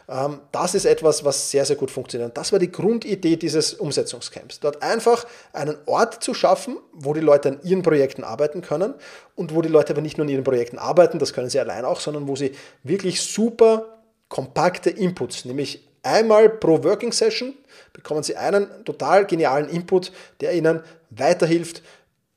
[0.08, 2.30] Ähm, das ist etwas, was sehr, sehr gut funktioniert.
[2.30, 4.60] Und das war die Grundidee dieses Umsetzungscamps.
[4.60, 8.94] Dort einfach einen Ort zu schaffen, wo die Leute an ihren Projekten arbeiten können
[9.36, 11.84] und wo die Leute aber nicht nur an ihren Projekten arbeiten, das können sie allein
[11.84, 12.52] auch, sondern wo sie
[12.84, 13.98] wirklich super
[14.30, 17.56] kompakte Inputs, nämlich einmal pro Working Session
[17.94, 21.82] bekommen Sie einen total genialen Input, der Ihnen weiterhilft,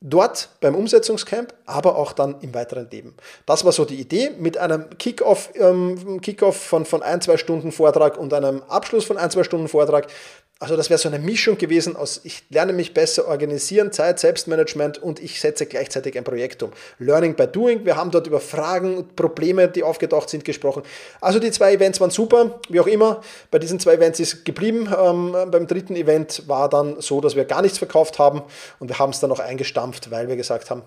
[0.05, 3.15] dort beim Umsetzungscamp, aber auch dann im weiteren Leben.
[3.45, 7.71] Das war so die Idee mit einem Kickoff, ähm, Kickoff von, von ein, zwei Stunden
[7.71, 10.07] Vortrag und einem Abschluss von ein, zwei Stunden Vortrag,
[10.59, 14.97] also das wäre so eine Mischung gewesen aus, ich lerne mich besser organisieren, Zeit, Selbstmanagement
[15.03, 16.71] und ich setze gleichzeitig ein Projekt um.
[16.97, 20.83] Learning by Doing, wir haben dort über Fragen, Probleme, die aufgetaucht sind, gesprochen.
[21.19, 23.21] Also die zwei Events waren super, wie auch immer.
[23.51, 24.87] Bei diesen zwei Events ist geblieben.
[24.97, 28.41] Ähm, beim dritten Event war dann so, dass wir gar nichts verkauft haben
[28.79, 30.83] und wir haben es dann noch eingestampft, weil wir gesagt haben,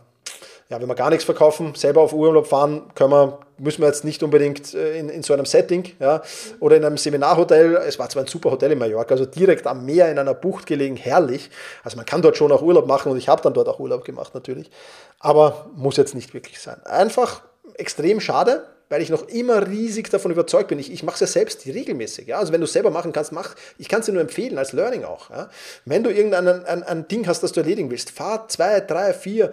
[0.70, 4.04] ja, wenn wir gar nichts verkaufen, selber auf Urlaub fahren, können wir, müssen wir jetzt
[4.04, 6.22] nicht unbedingt äh, in, in so einem Setting ja,
[6.60, 7.76] oder in einem Seminarhotel.
[7.86, 10.66] Es war zwar ein super Hotel in Mallorca, also direkt am Meer in einer Bucht
[10.66, 11.50] gelegen, herrlich.
[11.82, 14.04] Also man kann dort schon auch Urlaub machen und ich habe dann dort auch Urlaub
[14.04, 14.70] gemacht natürlich.
[15.18, 16.84] Aber muss jetzt nicht wirklich sein.
[16.84, 17.42] Einfach
[17.76, 20.78] extrem schade, weil ich noch immer riesig davon überzeugt bin.
[20.78, 22.28] Ich, ich mache es ja selbst regelmäßig.
[22.28, 22.38] Ja?
[22.38, 23.54] Also wenn du es selber machen kannst, mach.
[23.76, 25.30] Ich kann es dir nur empfehlen, als Learning auch.
[25.30, 25.50] Ja?
[25.84, 29.52] Wenn du irgendein ein, ein Ding hast, das du erledigen willst, fahr zwei, drei, vier,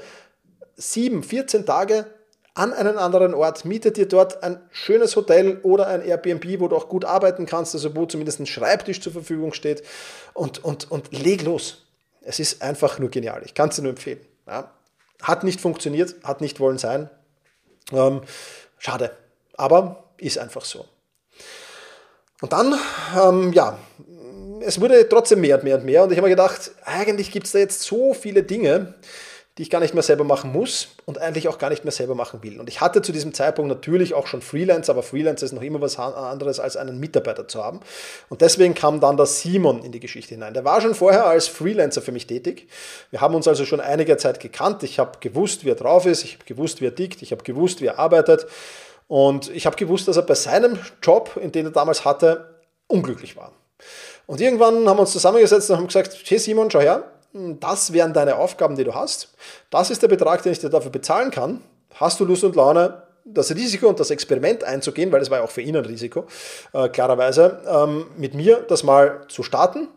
[0.75, 2.05] sieben, 14 Tage
[2.53, 6.75] an einen anderen Ort, miete dir dort ein schönes Hotel oder ein Airbnb, wo du
[6.75, 9.83] auch gut arbeiten kannst, also wo zumindest ein Schreibtisch zur Verfügung steht
[10.33, 11.85] und, und, und leg los.
[12.21, 13.43] Es ist einfach nur genial.
[13.45, 14.21] Ich kann es dir nur empfehlen.
[14.47, 14.71] Ja.
[15.21, 17.09] Hat nicht funktioniert, hat nicht wollen sein.
[17.91, 18.21] Ähm,
[18.77, 19.11] schade,
[19.57, 20.85] aber ist einfach so.
[22.41, 22.73] Und dann,
[23.21, 23.77] ähm, ja,
[24.61, 27.47] es wurde trotzdem mehr und mehr und mehr und ich habe mir gedacht, eigentlich gibt
[27.47, 28.95] es da jetzt so viele Dinge,
[29.57, 32.13] die ich gar nicht mehr selber machen muss und eigentlich auch gar nicht mehr selber
[32.13, 32.59] machen will.
[32.59, 35.79] Und ich hatte zu diesem Zeitpunkt natürlich auch schon Freelancer, aber Freelancer ist noch immer
[35.79, 37.79] was anderes als einen Mitarbeiter zu haben.
[38.27, 40.53] Und deswegen kam dann der Simon in die Geschichte hinein.
[40.53, 42.67] Der war schon vorher als Freelancer für mich tätig.
[43.11, 44.83] Wir haben uns also schon einige Zeit gekannt.
[44.83, 47.43] Ich habe gewusst, wie er drauf ist, ich habe gewusst, wie er tickt, ich habe
[47.43, 48.47] gewusst, wie er arbeitet.
[49.07, 52.55] Und ich habe gewusst, dass er bei seinem Job, in den er damals hatte,
[52.87, 53.53] unglücklich war.
[54.27, 57.03] Und irgendwann haben wir uns zusammengesetzt und haben gesagt, hey Simon, schau her,
[57.35, 59.33] das wären deine Aufgaben, die du hast.
[59.69, 61.61] Das ist der Betrag, den ich dir dafür bezahlen kann.
[61.95, 65.43] Hast du Lust und Laune, das Risiko und das Experiment einzugehen, weil es war ja
[65.43, 66.25] auch für ihn ein Risiko,
[66.73, 69.89] äh, klarerweise, ähm, mit mir das mal zu starten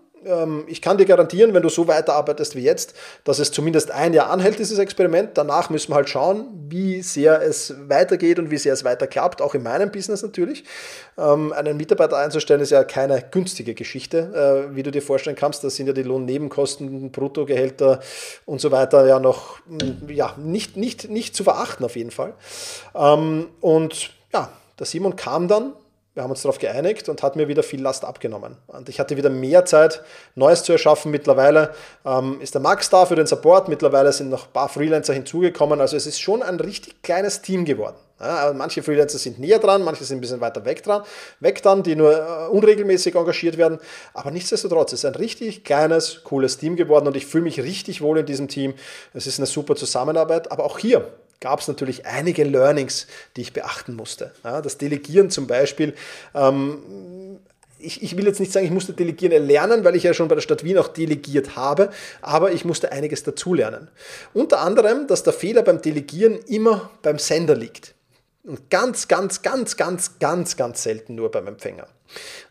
[0.66, 2.94] ich kann dir garantieren, wenn du so weiterarbeitest wie jetzt,
[3.24, 5.30] dass es zumindest ein Jahr anhält, dieses Experiment.
[5.34, 9.40] Danach müssen wir halt schauen, wie sehr es weitergeht und wie sehr es weiter klappt,
[9.40, 10.64] auch in meinem Business natürlich.
[11.16, 15.64] Ähm, einen Mitarbeiter einzustellen ist ja keine günstige Geschichte, äh, wie du dir vorstellen kannst.
[15.64, 18.00] Da sind ja die Lohnnebenkosten, Bruttogehälter
[18.44, 22.34] und so weiter ja noch mm, ja, nicht, nicht, nicht zu verachten auf jeden Fall.
[22.94, 25.72] Ähm, und ja, der Simon kam dann
[26.18, 28.56] wir haben uns darauf geeinigt und hat mir wieder viel Last abgenommen.
[28.66, 30.02] Und ich hatte wieder mehr Zeit,
[30.34, 31.12] Neues zu erschaffen.
[31.12, 31.72] Mittlerweile
[32.04, 33.68] ähm, ist der Max da für den Support.
[33.68, 35.80] Mittlerweile sind noch ein paar Freelancer hinzugekommen.
[35.80, 37.94] Also es ist schon ein richtig kleines Team geworden.
[38.18, 41.04] Ja, manche Freelancer sind näher dran, manche sind ein bisschen weiter weg dran,
[41.38, 43.78] weg dann, die nur äh, unregelmäßig engagiert werden.
[44.12, 48.00] Aber nichtsdestotrotz, es ist ein richtig kleines, cooles Team geworden und ich fühle mich richtig
[48.00, 48.74] wohl in diesem Team.
[49.14, 50.50] Es ist eine super Zusammenarbeit.
[50.50, 54.32] Aber auch hier, gab es natürlich einige Learnings, die ich beachten musste.
[54.44, 55.94] Ja, das Delegieren zum Beispiel.
[56.34, 57.38] Ähm,
[57.78, 60.34] ich, ich, will jetzt nicht sagen, ich musste Delegieren erlernen, weil ich ja schon bei
[60.34, 63.88] der Stadt Wien auch delegiert habe, aber ich musste einiges dazulernen.
[64.34, 67.94] Unter anderem, dass der Fehler beim Delegieren immer beim Sender liegt.
[68.42, 71.86] Und ganz, ganz, ganz, ganz, ganz, ganz selten nur beim Empfänger.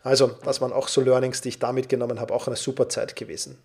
[0.02, 3.16] Also, das waren auch so Learnings, die ich da mitgenommen habe, auch eine super Zeit
[3.16, 3.58] gewesen.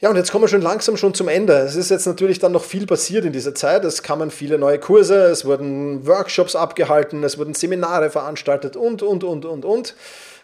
[0.00, 1.54] Ja, und jetzt kommen wir schon langsam schon zum Ende.
[1.54, 3.84] Es ist jetzt natürlich dann noch viel passiert in dieser Zeit.
[3.84, 9.24] Es kamen viele neue Kurse, es wurden Workshops abgehalten, es wurden Seminare veranstaltet und, und,
[9.24, 9.96] und, und, und.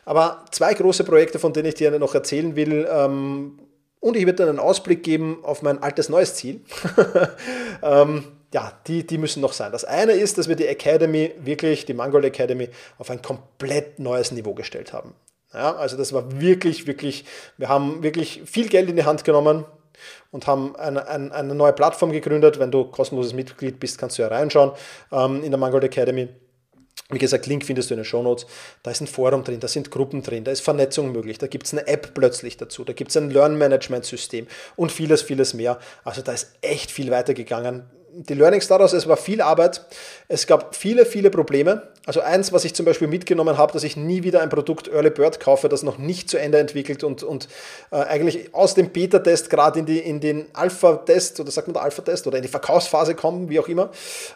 [0.05, 3.61] Aber zwei große Projekte, von denen ich dir noch erzählen will, ähm,
[4.01, 6.61] und ich werde dann einen Ausblick geben auf mein altes neues Ziel.
[7.83, 9.73] ähm, ja, die, die müssen noch sein.
[9.73, 14.31] Das eine ist, dass wir die Academy, wirklich die Mangold Academy, auf ein komplett neues
[14.31, 15.15] Niveau gestellt haben.
[15.55, 17.25] Ja, also das war wirklich, wirklich,
[17.57, 19.65] wir haben wirklich viel Geld in die Hand genommen
[20.33, 22.59] und haben eine, eine, eine neue Plattform gegründet.
[22.59, 24.73] Wenn du kostenloses Mitglied bist, kannst du ja reinschauen
[25.13, 26.29] ähm, in der Mangold Academy.
[27.11, 28.47] Wie gesagt, Link findest du in den Shownotes.
[28.83, 31.67] Da ist ein Forum drin, da sind Gruppen drin, da ist Vernetzung möglich, da gibt
[31.67, 35.79] es eine App plötzlich dazu, da gibt es ein Learn-Management-System und vieles, vieles mehr.
[36.03, 37.85] Also da ist echt viel weitergegangen
[38.17, 39.85] die Learnings daraus, es war viel Arbeit,
[40.29, 41.89] es gab viele, viele Probleme.
[42.07, 45.11] Also eins, was ich zum Beispiel mitgenommen habe, dass ich nie wieder ein Produkt Early
[45.11, 47.49] Bird kaufe, das noch nicht zu Ende entwickelt und, und
[47.91, 52.37] äh, eigentlich aus dem Beta-Test gerade in, in den Alpha-Test oder sagt man Alpha-Test oder
[52.37, 53.91] in die Verkaufsphase kommen, wie auch immer.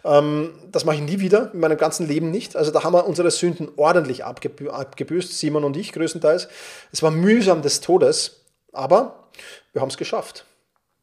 [0.05, 2.57] Ähm, das mache ich nie wieder, in meinem ganzen Leben nicht.
[2.57, 6.49] Also da haben wir unsere Sünden ordentlich abgebü abgebüßt, Simon und ich größtenteils.
[6.91, 9.29] Es war mühsam des Todes, aber
[9.73, 10.45] wir haben es geschafft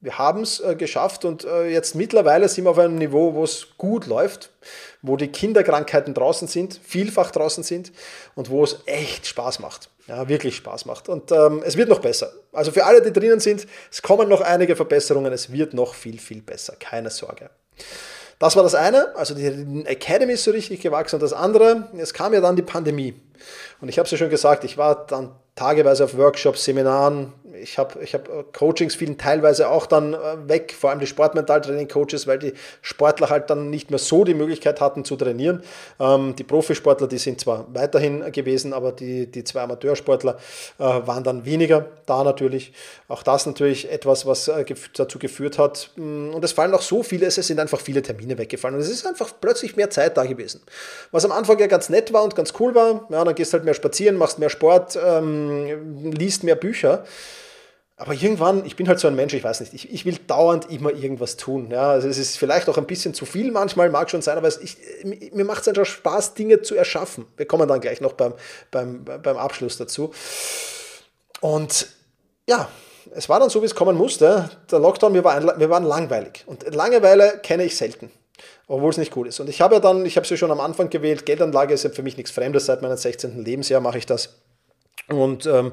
[0.05, 3.43] wir haben es äh, geschafft und äh, jetzt mittlerweile sind wir auf einem Niveau, wo
[3.43, 4.51] es gut läuft,
[5.01, 7.91] wo die Kinderkrankheiten draußen sind, vielfach draußen sind
[8.35, 9.89] und wo es echt Spaß macht.
[10.07, 11.09] Ja, wirklich Spaß macht.
[11.09, 12.31] Und ähm, es wird noch besser.
[12.53, 16.19] Also für alle, die drinnen sind, es kommen noch einige Verbesserungen, es wird noch viel,
[16.19, 16.75] viel besser.
[16.79, 17.49] Keine Sorge.
[18.37, 21.15] Das war das eine, also die Academy ist so richtig gewachsen.
[21.15, 23.19] Und das andere, es kam ja dann die Pandemie.
[23.81, 27.33] Und ich habe es ja schon gesagt, ich war dann tageweise auf Workshops, Seminaren,
[27.65, 32.27] ich habe ich hab Coachings fielen teilweise auch dann äh, weg, vor allem die Sportmentaltraining-Coaches,
[32.27, 32.53] weil die
[32.83, 35.63] Sportler halt dann nicht mehr so die Möglichkeit hatten zu trainieren.
[35.99, 40.37] Ähm, die Profisportler, die sind zwar weiterhin gewesen, aber die, die zwei Amateursportler
[40.77, 42.71] äh, waren dann weniger da natürlich.
[43.07, 44.63] Auch das natürlich etwas, was äh,
[44.93, 45.89] dazu geführt hat.
[45.95, 48.75] Mm, und es fallen auch so viele, es sind einfach viele Termine weggefallen.
[48.75, 50.61] Und es ist einfach plötzlich mehr Zeit da gewesen.
[51.11, 53.65] Was am Anfang ja ganz nett war und ganz cool war, ja, dann gehst halt
[53.65, 57.03] mehr spazieren, machst mehr Sport, ähm, liest mehr Bücher.
[57.97, 60.69] Aber irgendwann, ich bin halt so ein Mensch, ich weiß nicht, ich, ich will dauernd
[60.69, 61.71] immer irgendwas tun.
[61.71, 64.49] Ja, also es ist vielleicht auch ein bisschen zu viel manchmal, mag schon sein, aber
[64.49, 64.77] es, ich,
[65.33, 67.25] mir macht es einfach Spaß, Dinge zu erschaffen.
[67.37, 68.33] Wir kommen dann gleich noch beim,
[68.69, 70.11] beim, beim Abschluss dazu.
[71.39, 71.87] Und
[72.47, 72.67] ja,
[73.11, 74.49] es war dann so, wie es kommen musste.
[74.69, 76.43] Der Lockdown, wir waren, wir waren langweilig.
[76.47, 78.11] Und Langeweile kenne ich selten
[78.67, 79.39] obwohl es nicht gut ist.
[79.39, 81.83] Und ich habe ja dann, ich habe es ja schon am Anfang gewählt, Geldanlage ist
[81.83, 83.43] ja für mich nichts Fremdes, seit meinem 16.
[83.43, 84.41] Lebensjahr mache ich das.
[85.07, 85.71] Und ähm, äh,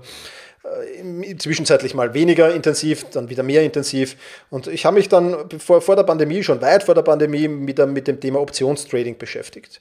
[1.38, 4.16] zwischenzeitlich mal weniger intensiv, dann wieder mehr intensiv.
[4.48, 7.84] Und ich habe mich dann vor, vor der Pandemie, schon weit vor der Pandemie, mit,
[7.88, 9.80] mit dem Thema Optionstrading beschäftigt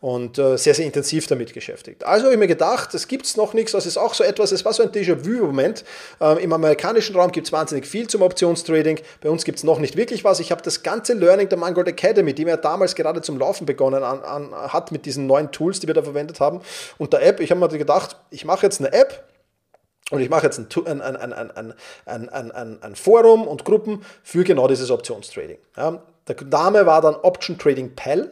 [0.00, 2.04] und äh, sehr, sehr intensiv damit beschäftigt.
[2.04, 4.64] Also habe ich mir gedacht, es gibt noch nichts, das ist auch so etwas, es
[4.64, 5.84] war so ein Déjà-vu-Moment.
[6.20, 9.78] Ähm, Im amerikanischen Raum gibt es wahnsinnig viel zum Optionstrading, bei uns gibt es noch
[9.78, 10.40] nicht wirklich was.
[10.40, 14.02] Ich habe das ganze Learning der Mangold Academy, die mir damals gerade zum Laufen begonnen
[14.02, 16.62] an, an, hat mit diesen neuen Tools, die wir da verwendet haben,
[16.96, 19.24] und der App, ich habe mir gedacht, ich mache jetzt eine App,
[20.10, 25.58] und ich mache jetzt ein, ein, ein, ein, Forum und Gruppen für genau dieses Optionstrading.
[25.76, 28.30] Ja, der Name war dann Option Trading Pal.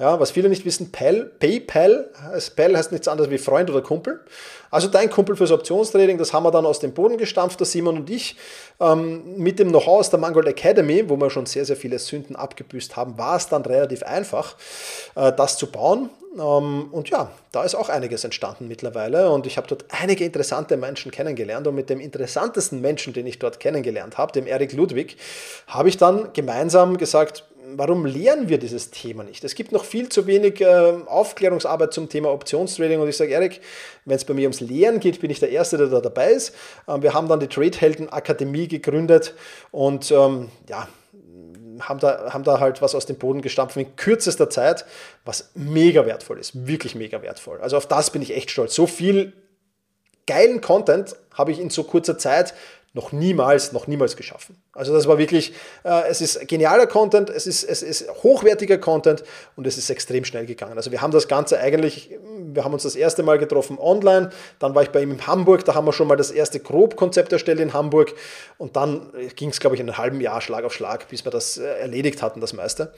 [0.00, 2.10] Ja, was viele nicht wissen, PAL, PayPal,
[2.56, 4.20] PAL heißt nichts anderes wie Freund oder Kumpel.
[4.68, 7.98] Also dein Kumpel fürs Optionstrading, das haben wir dann aus dem Boden gestampft, der Simon
[7.98, 8.36] und ich.
[8.80, 12.34] Ähm, mit dem Know-how aus der Mangold Academy, wo wir schon sehr, sehr viele Sünden
[12.34, 14.56] abgebüßt haben, war es dann relativ einfach,
[15.14, 16.10] äh, das zu bauen.
[16.36, 20.76] Ähm, und ja, da ist auch einiges entstanden mittlerweile und ich habe dort einige interessante
[20.76, 25.16] Menschen kennengelernt und mit dem interessantesten Menschen, den ich dort kennengelernt habe, dem Erik Ludwig,
[25.68, 27.44] habe ich dann gemeinsam gesagt,
[27.76, 29.44] warum lehren wir dieses Thema nicht?
[29.44, 33.60] Es gibt noch viel zu wenig äh, Aufklärungsarbeit zum Thema Optionstrading und ich sage, Erik,
[34.04, 36.54] wenn es bei mir ums Lehren geht, bin ich der Erste, der da dabei ist.
[36.88, 39.34] Ähm, wir haben dann die Tradehelden Akademie gegründet
[39.70, 40.88] und ähm, ja,
[41.80, 44.84] haben da, haben da halt was aus dem Boden gestampft in kürzester Zeit,
[45.24, 47.60] was mega wertvoll ist, wirklich mega wertvoll.
[47.60, 48.74] Also auf das bin ich echt stolz.
[48.74, 49.32] So viel
[50.26, 52.54] geilen Content habe ich in so kurzer Zeit
[52.94, 54.56] noch niemals, noch niemals geschaffen.
[54.72, 59.24] Also das war wirklich, äh, es ist genialer Content, es ist, es ist hochwertiger Content
[59.56, 60.76] und es ist extrem schnell gegangen.
[60.76, 62.16] Also wir haben das Ganze eigentlich,
[62.52, 64.30] wir haben uns das erste Mal getroffen online,
[64.60, 67.32] dann war ich bei ihm in Hamburg, da haben wir schon mal das erste Grobkonzept
[67.32, 68.14] erstellt in Hamburg
[68.58, 71.32] und dann ging es, glaube ich, in einem halben Jahr Schlag auf Schlag, bis wir
[71.32, 72.94] das äh, erledigt hatten, das meiste.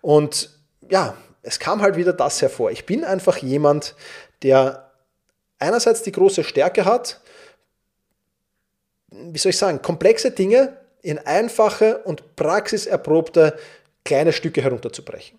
[0.00, 0.48] Und
[0.88, 2.70] ja, es kam halt wieder das hervor.
[2.70, 3.94] Ich bin einfach jemand,
[4.42, 4.90] der
[5.58, 7.20] einerseits die große Stärke hat,
[9.14, 13.56] wie soll ich sagen, komplexe Dinge in einfache und praxiserprobte
[14.04, 15.38] kleine Stücke herunterzubrechen.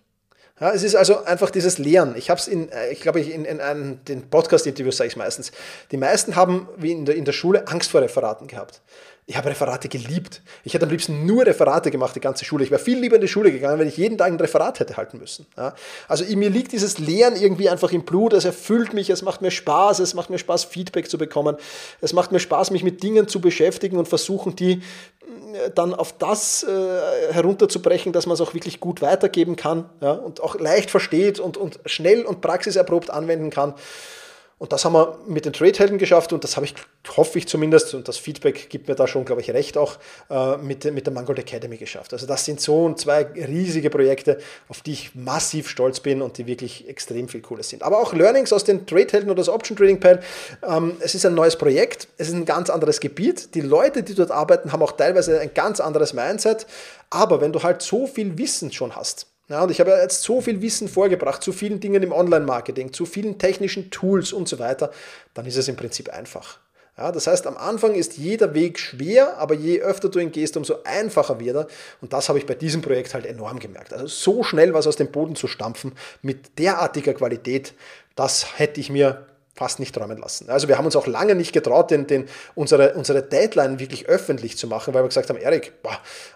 [0.60, 2.16] Ja, es ist also einfach dieses Lehren.
[2.16, 5.52] Ich habe es in, äh, ich glaube, in, in, in den Podcast-Interviews sage ich meistens.
[5.90, 8.80] Die meisten haben, wie in der, in der Schule, Angst vor Referaten gehabt.
[9.28, 10.40] Ich habe Referate geliebt.
[10.62, 12.62] Ich hätte am liebsten nur Referate gemacht, die ganze Schule.
[12.62, 14.96] Ich wäre viel lieber in die Schule gegangen, wenn ich jeden Tag ein Referat hätte
[14.96, 15.46] halten müssen.
[15.56, 15.74] Ja?
[16.06, 18.34] Also mir liegt dieses Lehren irgendwie einfach im Blut.
[18.34, 21.56] Es erfüllt mich, es macht mir Spaß, es macht mir Spaß, Feedback zu bekommen.
[22.00, 26.16] Es macht mir Spaß, mich mit Dingen zu beschäftigen und versuchen, die äh, dann auf
[26.16, 30.12] das äh, herunterzubrechen, dass man es auch wirklich gut weitergeben kann ja?
[30.12, 33.74] und auch leicht versteht und, und schnell und praxiserprobt anwenden kann.
[34.58, 36.74] Und das haben wir mit den Trade-Helden geschafft und das habe ich,
[37.14, 39.98] hoffe ich zumindest, und das Feedback gibt mir da schon, glaube ich, recht auch,
[40.30, 42.14] äh, mit, mit der Mangold Academy geschafft.
[42.14, 44.38] Also das sind so zwei riesige Projekte,
[44.68, 47.82] auf die ich massiv stolz bin und die wirklich extrem viel Cooles sind.
[47.82, 50.22] Aber auch Learnings aus den Trade-Helden oder das Option Trading Pal.
[50.66, 53.54] Ähm, es ist ein neues Projekt, es ist ein ganz anderes Gebiet.
[53.54, 56.66] Die Leute, die dort arbeiten, haben auch teilweise ein ganz anderes Mindset.
[57.10, 60.40] Aber wenn du halt so viel Wissen schon hast, ja, und ich habe jetzt so
[60.40, 64.90] viel Wissen vorgebracht, zu vielen Dingen im Online-Marketing, zu vielen technischen Tools und so weiter,
[65.34, 66.58] dann ist es im Prinzip einfach.
[66.98, 70.56] Ja, das heißt, am Anfang ist jeder Weg schwer, aber je öfter du ihn gehst,
[70.56, 71.66] umso einfacher wird er.
[72.00, 73.92] Und das habe ich bei diesem Projekt halt enorm gemerkt.
[73.92, 75.92] Also so schnell was aus dem Boden zu stampfen,
[76.22, 77.74] mit derartiger Qualität,
[78.14, 79.26] das hätte ich mir
[79.56, 80.50] fast nicht träumen lassen.
[80.50, 84.58] Also wir haben uns auch lange nicht getraut, den, den, unsere, unsere Deadline wirklich öffentlich
[84.58, 85.72] zu machen, weil wir gesagt haben, Erik,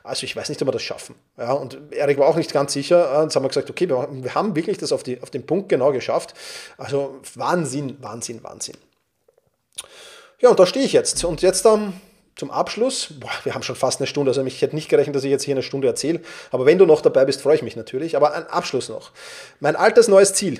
[0.02, 1.14] also ich weiß nicht, ob wir das schaffen.
[1.36, 3.20] Ja, und Erik war auch nicht ganz sicher.
[3.22, 5.68] Und haben wir gesagt, okay, wir, wir haben wirklich das auf, die, auf den Punkt
[5.68, 6.34] genau geschafft.
[6.78, 8.76] Also Wahnsinn, Wahnsinn, Wahnsinn.
[10.40, 11.22] Ja, und da stehe ich jetzt.
[11.24, 11.92] Und jetzt ähm,
[12.40, 15.24] zum Abschluss, boah, wir haben schon fast eine Stunde, also ich hätte nicht gerechnet, dass
[15.24, 16.20] ich jetzt hier eine Stunde erzähle,
[16.50, 18.16] aber wenn du noch dabei bist, freue ich mich natürlich.
[18.16, 19.10] Aber ein Abschluss noch.
[19.60, 20.58] Mein altes neues Ziel.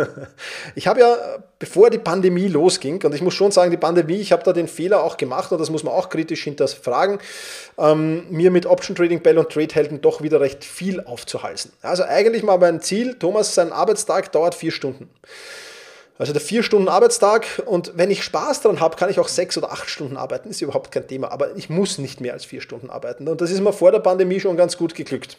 [0.74, 1.14] ich habe ja,
[1.58, 4.68] bevor die Pandemie losging, und ich muss schon sagen, die Pandemie, ich habe da den
[4.68, 7.18] Fehler auch gemacht, und das muss man auch kritisch hinterfragen,
[7.76, 11.72] ähm, mir mit Option Trading Bell und Trade Helden doch wieder recht viel aufzuhalsen.
[11.82, 15.10] Also eigentlich mal mein Ziel, Thomas, sein Arbeitstag dauert vier Stunden.
[16.18, 19.56] Also der vier Stunden Arbeitstag und wenn ich Spaß daran habe, kann ich auch sechs
[19.56, 21.32] oder acht Stunden arbeiten, ist überhaupt kein Thema.
[21.32, 23.28] Aber ich muss nicht mehr als vier Stunden arbeiten.
[23.28, 25.38] Und das ist mir vor der Pandemie schon ganz gut geglückt.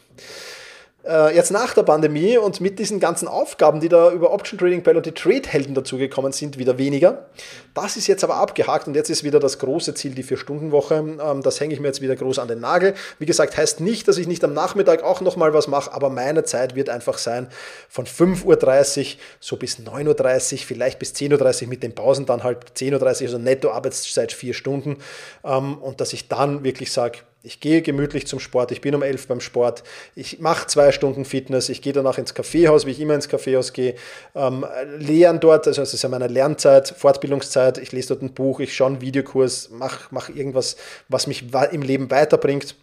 [1.05, 4.83] Äh, jetzt nach der Pandemie und mit diesen ganzen Aufgaben, die da über Option Trading
[4.83, 7.25] Bell die Trade-Helden dazugekommen sind, wieder weniger.
[7.73, 10.95] Das ist jetzt aber abgehakt und jetzt ist wieder das große Ziel, die Vier-Stunden-Woche.
[10.95, 12.93] Ähm, das hänge ich mir jetzt wieder groß an den Nagel.
[13.19, 16.45] Wie gesagt, heißt nicht, dass ich nicht am Nachmittag auch nochmal was mache, aber meine
[16.45, 17.47] Zeit wird einfach sein
[17.89, 22.43] von 5.30 Uhr so bis 9.30 Uhr, vielleicht bis 10.30 Uhr mit den Pausen, dann
[22.43, 24.99] halt 10.30 Uhr, also Netto-Arbeitszeit vier Stunden.
[25.43, 29.03] Ähm, und dass ich dann wirklich sage, ich gehe gemütlich zum Sport, ich bin um
[29.03, 29.83] elf beim Sport,
[30.15, 33.73] ich mache zwei Stunden Fitness, ich gehe danach ins Kaffeehaus, wie ich immer ins Kaffeehaus
[33.73, 33.95] gehe,
[34.33, 34.65] ähm,
[34.97, 38.73] lehren dort, also es ist ja meine Lernzeit, Fortbildungszeit, ich lese dort ein Buch, ich
[38.73, 40.77] schaue einen Videokurs, mache mach irgendwas,
[41.09, 42.75] was mich im Leben weiterbringt.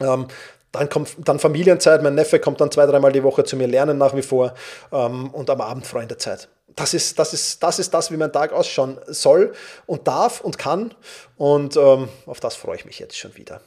[0.00, 0.28] Ähm,
[0.72, 3.98] dann kommt dann Familienzeit, mein Neffe kommt dann zwei, dreimal die Woche zu mir lernen
[3.98, 4.54] nach wie vor
[4.92, 8.52] ähm, und am Abend Freundezeit das ist, das, ist, das ist das, wie mein Tag
[8.52, 9.52] ausschauen soll
[9.86, 10.94] und darf und kann.
[11.36, 13.60] Und ähm, auf das freue ich mich jetzt schon wieder.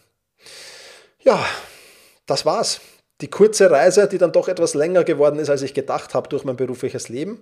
[1.24, 1.46] Ja,
[2.26, 2.80] das war's.
[3.22, 6.44] Die kurze Reise, die dann doch etwas länger geworden ist, als ich gedacht habe durch
[6.44, 7.40] mein berufliches Leben.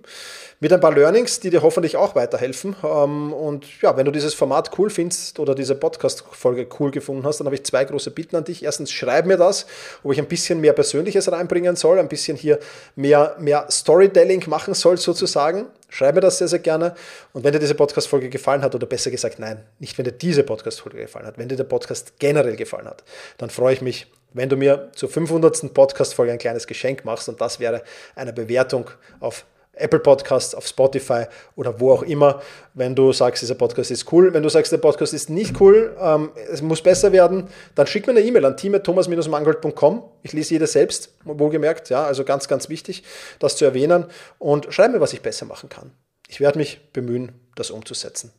[0.58, 2.74] Mit ein paar Learnings, die dir hoffentlich auch weiterhelfen.
[2.82, 7.40] Ähm, und ja, wenn du dieses Format cool findest oder diese Podcast-Folge cool gefunden hast,
[7.40, 8.64] dann habe ich zwei große Bitten an dich.
[8.64, 9.66] Erstens, schreib mir das,
[10.02, 12.58] ob ich ein bisschen mehr Persönliches reinbringen soll, ein bisschen hier
[12.94, 15.66] mehr, mehr Storytelling machen soll sozusagen.
[15.90, 16.94] Schreib mir das sehr, sehr gerne.
[17.34, 20.42] Und wenn dir diese Podcast-Folge gefallen hat, oder besser gesagt, nein, nicht wenn dir diese
[20.42, 23.04] Podcast-Folge gefallen hat, wenn dir der Podcast generell gefallen hat,
[23.36, 24.06] dann freue ich mich,
[24.36, 25.72] wenn du mir zur 500.
[25.72, 27.28] Podcast-Folge ein kleines Geschenk machst.
[27.28, 27.82] Und das wäre
[28.14, 31.24] eine Bewertung auf Apple Podcasts, auf Spotify
[31.54, 32.42] oder wo auch immer,
[32.74, 34.32] wenn du sagst, dieser Podcast ist cool.
[34.32, 38.06] Wenn du sagst, der Podcast ist nicht cool, ähm, es muss besser werden, dann schick
[38.06, 40.02] mir eine E-Mail an team.thomas-mangold.com.
[40.22, 43.04] Ich lese jede selbst, wohlgemerkt, ja, also ganz, ganz wichtig,
[43.38, 44.06] das zu erwähnen
[44.38, 45.92] und schreib mir, was ich besser machen kann.
[46.28, 48.32] Ich werde mich bemühen, das umzusetzen.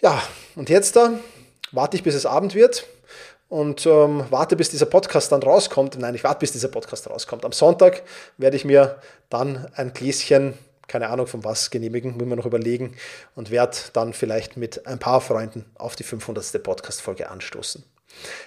[0.00, 0.22] Ja,
[0.54, 1.18] und jetzt dann
[1.72, 2.86] warte ich, bis es Abend wird
[3.50, 5.98] und ähm, warte, bis dieser Podcast dann rauskommt.
[5.98, 7.44] Nein, ich warte, bis dieser Podcast rauskommt.
[7.44, 8.04] Am Sonntag
[8.38, 8.98] werde ich mir
[9.28, 10.54] dann ein Gläschen,
[10.86, 12.94] keine Ahnung von was, genehmigen, muss man noch überlegen
[13.34, 16.62] und werde dann vielleicht mit ein paar Freunden auf die 500.
[16.62, 17.84] Podcast-Folge anstoßen.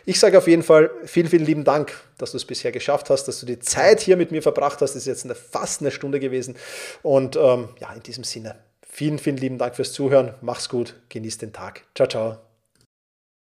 [0.06, 3.26] Ich sage auf jeden Fall vielen, vielen lieben Dank, dass du es bisher geschafft hast,
[3.26, 4.92] dass du die Zeit hier mit mir verbracht hast.
[4.92, 6.56] Das ist jetzt eine, fast eine Stunde gewesen.
[7.02, 8.56] Und ähm, ja, in diesem Sinne,
[8.90, 10.34] vielen, vielen lieben Dank fürs Zuhören.
[10.42, 11.84] Mach's gut, genieß den Tag.
[11.94, 12.43] Ciao, ciao.